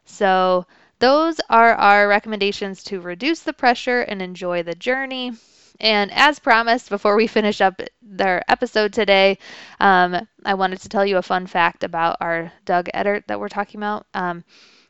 So, 0.04 0.66
those 0.98 1.40
are 1.50 1.74
our 1.74 2.08
recommendations 2.08 2.82
to 2.84 3.00
reduce 3.00 3.40
the 3.40 3.52
pressure 3.52 4.00
and 4.02 4.22
enjoy 4.22 4.62
the 4.62 4.74
journey. 4.74 5.32
And 5.80 6.10
as 6.12 6.38
promised, 6.38 6.88
before 6.88 7.16
we 7.16 7.26
finish 7.26 7.60
up 7.60 7.82
their 8.00 8.42
episode 8.50 8.92
today, 8.92 9.38
um, 9.78 10.26
I 10.44 10.54
wanted 10.54 10.80
to 10.82 10.88
tell 10.88 11.04
you 11.04 11.18
a 11.18 11.22
fun 11.22 11.46
fact 11.46 11.84
about 11.84 12.16
our 12.20 12.52
Doug 12.64 12.88
Edert 12.94 13.26
that 13.26 13.40
we're 13.40 13.48
talking 13.48 13.78
about. 13.78 14.06
Um, 14.14 14.44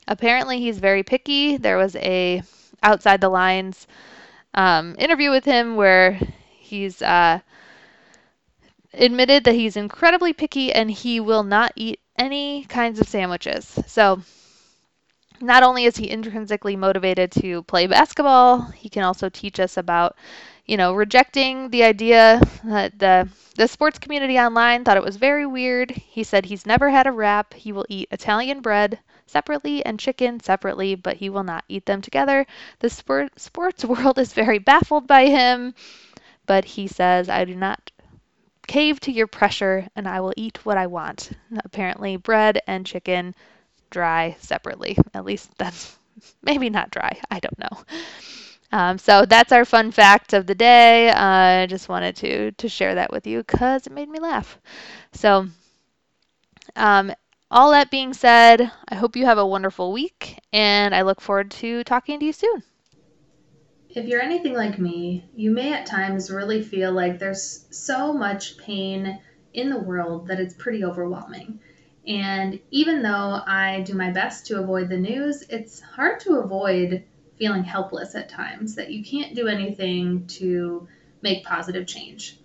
apparently, 0.09 0.61
he's 0.61 0.79
very 0.79 1.03
picky. 1.03 1.57
There 1.57 1.77
was 1.77 1.97
a 1.97 2.43
outside 2.83 3.21
the 3.21 3.29
lines 3.29 3.87
um, 4.55 4.97
interview 4.99 5.31
with 5.31 5.45
him 5.45 5.77
where 5.77 6.21
he's 6.51 7.03
uh, 7.03 7.41
admitted 8.95 9.45
that 9.45 9.55
he's 9.55 9.77
incredibly 9.77 10.33
picky 10.33 10.73
and 10.73 10.91
he 10.91 11.21
will 11.21 11.45
not 11.45 11.73
eat 11.77 12.01
any 12.19 12.65
kinds 12.65 12.99
of 13.01 13.09
sandwiches. 13.09 13.79
So 13.87 14.23
not 15.41 15.63
only 15.63 15.85
is 15.85 15.97
he 15.97 16.11
intrinsically 16.11 16.77
motivated 16.77 17.31
to 17.33 17.63
play 17.65 17.87
basketball, 17.87 18.61
he 18.73 18.89
can 18.89 19.03
also 19.03 19.29
teach 19.29 19.61
us 19.61 19.77
about, 19.77 20.17
you 20.67 20.77
know, 20.77 20.95
rejecting 20.95 21.71
the 21.71 21.85
idea 21.85 22.41
that 22.65 22.99
the 22.99 23.29
the 23.57 23.67
sports 23.69 23.99
community 23.99 24.39
online 24.39 24.85
thought 24.85 24.97
it 24.99 25.03
was 25.03 25.17
very 25.17 25.47
weird. 25.47 25.91
He 25.91 26.23
said 26.25 26.45
he's 26.45 26.67
never 26.67 26.91
had 26.91 27.07
a 27.07 27.13
wrap. 27.13 27.55
He 27.55 27.73
will 27.73 27.87
eat 27.89 28.09
Italian 28.11 28.61
bread 28.61 28.99
separately 29.27 29.85
and 29.85 29.99
chicken 30.01 30.41
separately, 30.41 30.95
but 30.95 31.17
he 31.17 31.31
will 31.31 31.45
not 31.45 31.65
eat 31.69 31.87
them 31.87 32.03
together. 32.03 32.47
The 32.81 32.91
sport, 32.91 33.39
sports 33.41 33.85
world 33.87 34.19
is 34.19 34.33
very 34.33 34.59
baffled 34.59 35.07
by 35.07 35.27
him, 35.27 35.75
but 36.47 36.65
he 36.65 36.89
says, 36.89 37.29
I 37.29 37.45
do 37.45 37.55
not 37.55 37.91
cave 38.67 39.01
to 39.01 39.13
your 39.13 39.27
pressure 39.29 39.89
and 39.97 40.09
I 40.09 40.21
will 40.21 40.35
eat 40.37 40.65
what 40.65 40.79
I 40.79 40.87
want. 40.89 41.31
Apparently, 41.65 42.17
bread 42.17 42.61
and 42.67 42.87
chicken 42.87 43.35
dry 43.91 44.37
separately. 44.41 44.97
At 45.15 45.25
least 45.25 45.51
that's 45.59 45.99
maybe 46.43 46.71
not 46.71 46.91
dry. 46.91 47.21
I 47.31 47.41
don't 47.41 47.59
know. 47.59 47.85
Um, 48.73 48.99
so 48.99 49.25
that's 49.25 49.53
our 49.53 49.65
fun 49.65 49.93
fact 49.93 50.33
of 50.33 50.47
the 50.47 50.55
day. 50.55 51.09
Uh, 51.11 51.63
I 51.63 51.67
just 51.69 51.89
wanted 51.89 52.17
to 52.17 52.53
to 52.53 52.69
share 52.69 52.97
that 52.97 53.13
with 53.13 53.27
you 53.27 53.39
because 53.39 53.87
it 53.87 53.93
made 53.93 54.09
me 54.09 54.19
laugh. 54.19 54.59
So, 55.13 55.49
um, 56.75 57.13
all 57.51 57.71
that 57.71 57.91
being 57.91 58.13
said, 58.13 58.71
I 58.89 58.95
hope 58.95 59.17
you 59.17 59.25
have 59.25 59.39
a 59.39 59.47
wonderful 59.47 59.93
week, 59.93 60.39
and 60.53 60.95
I 60.95 61.03
look 61.03 61.21
forward 61.21 61.51
to 61.53 61.85
talking 61.85 62.19
to 62.19 62.27
you 62.27 62.33
soon. 62.33 62.63
If 63.89 64.07
you're 64.07 64.21
anything 64.21 64.55
like 64.55 64.79
me, 64.79 65.25
you 65.35 65.51
may 65.51 65.73
at 65.73 65.87
times 65.87 66.31
really 66.31 66.63
feel 66.63 66.93
like 66.93 67.19
there's 67.19 67.67
so 67.71 68.13
much 68.13 68.59
pain 68.59 69.21
in 69.55 69.71
the 69.71 69.79
world 69.79 70.27
that 70.27 70.41
it's 70.41 70.55
pretty 70.55 70.85
overwhelming. 70.85 71.61
And 72.07 72.61
even 72.71 73.03
though 73.03 73.41
I 73.47 73.83
do 73.87 73.95
my 73.95 74.11
best 74.11 74.47
to 74.47 74.61
avoid 74.61 74.89
the 74.89 74.99
news, 74.99 75.43
it's 75.49 75.81
hard 75.81 76.21
to 76.21 76.39
avoid 76.39 77.05
feeling 77.37 77.65
helpless 77.65 78.15
at 78.15 78.29
times, 78.29 78.75
that 78.75 78.93
you 78.93 79.05
can't 79.05 79.35
do 79.35 79.49
anything 79.49 80.27
to 80.27 80.89
make 81.23 81.45
positive 81.45 81.87
change. 81.87 82.39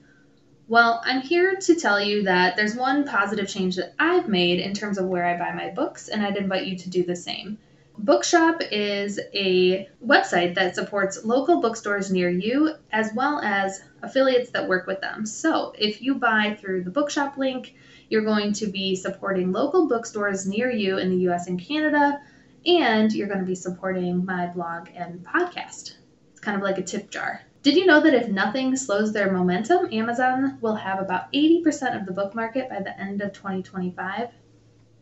Well, 0.72 1.02
I'm 1.04 1.20
here 1.20 1.58
to 1.58 1.76
tell 1.76 2.00
you 2.00 2.24
that 2.24 2.56
there's 2.56 2.76
one 2.76 3.04
positive 3.04 3.50
change 3.50 3.76
that 3.76 3.94
I've 4.00 4.30
made 4.30 4.62
in 4.62 4.74
terms 4.74 4.98
of 4.98 5.06
where 5.06 5.26
I 5.26 5.38
buy 5.38 5.54
my 5.54 5.70
books, 5.72 6.08
and 6.08 6.26
I'd 6.26 6.38
invite 6.38 6.66
you 6.66 6.78
to 6.78 6.90
do 6.90 7.04
the 7.04 7.14
same. 7.14 7.58
Bookshop 7.98 8.62
is 8.72 9.20
a 9.34 9.90
website 10.02 10.56
that 10.56 10.76
supports 10.76 11.26
local 11.26 11.60
bookstores 11.60 12.10
near 12.10 12.30
you 12.30 12.74
as 12.94 13.12
well 13.14 13.42
as 13.42 13.82
affiliates 14.02 14.52
that 14.52 14.70
work 14.70 14.88
with 14.88 15.02
them. 15.02 15.26
So 15.26 15.74
if 15.78 16.02
you 16.02 16.16
buy 16.16 16.58
through 16.58 16.86
the 16.86 16.90
Bookshop 16.90 17.36
link, 17.38 17.76
you're 18.08 18.24
going 18.24 18.54
to 18.54 18.68
be 18.68 18.96
supporting 18.96 19.52
local 19.52 19.90
bookstores 19.90 20.48
near 20.48 20.72
you 20.72 21.00
in 21.00 21.10
the 21.10 21.30
US 21.30 21.48
and 21.48 21.60
Canada, 21.60 22.22
and 22.66 23.12
you're 23.12 23.28
going 23.28 23.42
to 23.42 23.46
be 23.46 23.56
supporting 23.56 24.24
my 24.24 24.48
blog 24.48 24.88
and 24.96 25.20
podcast. 25.22 25.96
It's 26.32 26.40
kind 26.40 26.56
of 26.56 26.64
like 26.64 26.78
a 26.78 26.82
tip 26.82 27.12
jar. 27.12 27.42
Did 27.64 27.76
you 27.76 27.86
know 27.86 28.02
that 28.02 28.16
if 28.16 28.28
nothing 28.28 28.76
slows 28.76 29.14
their 29.14 29.32
momentum, 29.32 29.88
Amazon 29.92 30.58
will 30.62 30.74
have 30.74 31.00
about 31.00 31.32
80% 31.32 31.96
of 31.96 32.08
the 32.08 32.12
book 32.12 32.34
market 32.34 32.68
by 32.68 32.82
the 32.82 33.00
end 33.00 33.22
of 33.22 33.34
2025? 33.34 34.30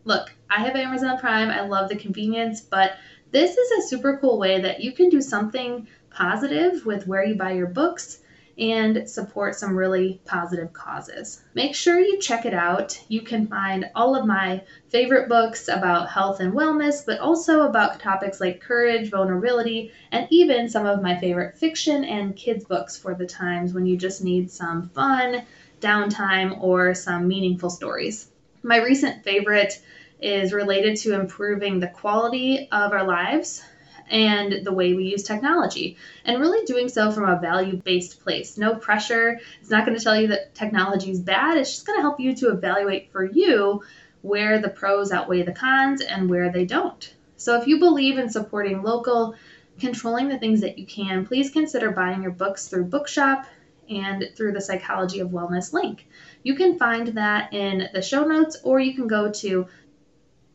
Look, 0.03 0.33
I 0.49 0.59
have 0.59 0.75
Amazon 0.75 1.17
Prime. 1.19 1.49
I 1.49 1.61
love 1.61 1.87
the 1.87 1.95
convenience, 1.95 2.59
but 2.59 2.97
this 3.31 3.55
is 3.55 3.71
a 3.71 3.87
super 3.87 4.17
cool 4.17 4.37
way 4.37 4.59
that 4.59 4.81
you 4.81 4.91
can 4.91 5.09
do 5.09 5.21
something 5.21 5.87
positive 6.09 6.85
with 6.85 7.07
where 7.07 7.23
you 7.23 7.35
buy 7.35 7.51
your 7.51 7.67
books 7.67 8.19
and 8.59 9.09
support 9.09 9.55
some 9.55 9.75
really 9.75 10.19
positive 10.25 10.73
causes. 10.73 11.41
Make 11.53 11.73
sure 11.73 11.99
you 11.99 12.19
check 12.19 12.45
it 12.45 12.53
out. 12.53 12.99
You 13.07 13.21
can 13.21 13.47
find 13.47 13.89
all 13.95 14.15
of 14.15 14.25
my 14.25 14.61
favorite 14.89 15.29
books 15.29 15.69
about 15.69 16.09
health 16.09 16.41
and 16.41 16.53
wellness, 16.53 17.05
but 17.05 17.19
also 17.19 17.61
about 17.61 17.99
topics 17.99 18.41
like 18.41 18.59
courage, 18.59 19.09
vulnerability, 19.09 19.91
and 20.11 20.27
even 20.29 20.69
some 20.69 20.85
of 20.85 21.01
my 21.01 21.17
favorite 21.17 21.55
fiction 21.55 22.03
and 22.03 22.35
kids' 22.35 22.65
books 22.65 22.97
for 22.97 23.15
the 23.15 23.25
times 23.25 23.73
when 23.73 23.85
you 23.85 23.97
just 23.97 24.23
need 24.23 24.51
some 24.51 24.89
fun, 24.89 25.45
downtime, 25.79 26.61
or 26.61 26.93
some 26.93 27.27
meaningful 27.27 27.69
stories. 27.69 28.27
My 28.61 28.77
recent 28.77 29.23
favorite 29.23 29.81
is 30.21 30.51
related 30.51 30.97
to 30.97 31.13
improving 31.13 31.79
the 31.79 31.87
quality 31.87 32.67
of 32.73 32.91
our 32.91 33.05
lives 33.05 33.63
and 34.09 34.65
the 34.65 34.73
way 34.73 34.93
we 34.93 35.05
use 35.05 35.23
technology, 35.23 35.97
and 36.25 36.39
really 36.39 36.65
doing 36.65 36.89
so 36.89 37.11
from 37.11 37.29
a 37.29 37.39
value 37.39 37.77
based 37.77 38.21
place. 38.21 38.57
No 38.57 38.75
pressure. 38.75 39.39
It's 39.61 39.69
not 39.69 39.85
going 39.85 39.97
to 39.97 40.03
tell 40.03 40.19
you 40.19 40.27
that 40.27 40.55
technology 40.55 41.11
is 41.11 41.19
bad, 41.19 41.57
it's 41.57 41.71
just 41.71 41.85
going 41.85 41.97
to 41.97 42.01
help 42.01 42.19
you 42.19 42.35
to 42.37 42.49
evaluate 42.49 43.11
for 43.11 43.23
you 43.23 43.83
where 44.21 44.59
the 44.59 44.69
pros 44.69 45.11
outweigh 45.11 45.43
the 45.43 45.53
cons 45.53 46.01
and 46.01 46.29
where 46.29 46.51
they 46.51 46.65
don't. 46.65 47.13
So 47.37 47.59
if 47.59 47.67
you 47.67 47.79
believe 47.79 48.17
in 48.17 48.29
supporting 48.29 48.83
local, 48.83 49.35
controlling 49.79 50.27
the 50.27 50.37
things 50.37 50.61
that 50.61 50.77
you 50.77 50.85
can, 50.85 51.25
please 51.25 51.51
consider 51.51 51.91
buying 51.91 52.21
your 52.21 52.31
books 52.31 52.67
through 52.67 52.85
Bookshop 52.85 53.45
and 53.89 54.29
through 54.35 54.51
the 54.51 54.61
Psychology 54.61 55.19
of 55.19 55.29
Wellness 55.29 55.73
link. 55.73 56.05
You 56.43 56.55
can 56.55 56.77
find 56.77 57.07
that 57.09 57.53
in 57.53 57.89
the 57.93 58.01
show 58.01 58.25
notes, 58.25 58.57
or 58.63 58.79
you 58.79 58.93
can 58.93 59.07
go 59.07 59.31
to 59.31 59.67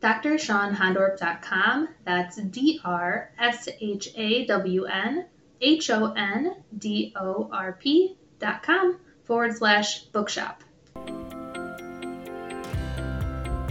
drshawnhondorp.com. 0.05 1.89
That's 2.05 2.37
D 2.37 2.79
R 2.85 3.31
S 3.39 3.67
H 3.81 4.09
A 4.15 4.45
W 4.45 4.85
N 4.85 5.25
H 5.61 5.89
O 5.89 6.11
N 6.11 6.55
D 6.77 7.13
O 7.19 7.49
R 7.51 7.73
P.com 7.81 8.99
forward 9.23 9.57
slash 9.57 10.03
bookshop. 10.05 10.63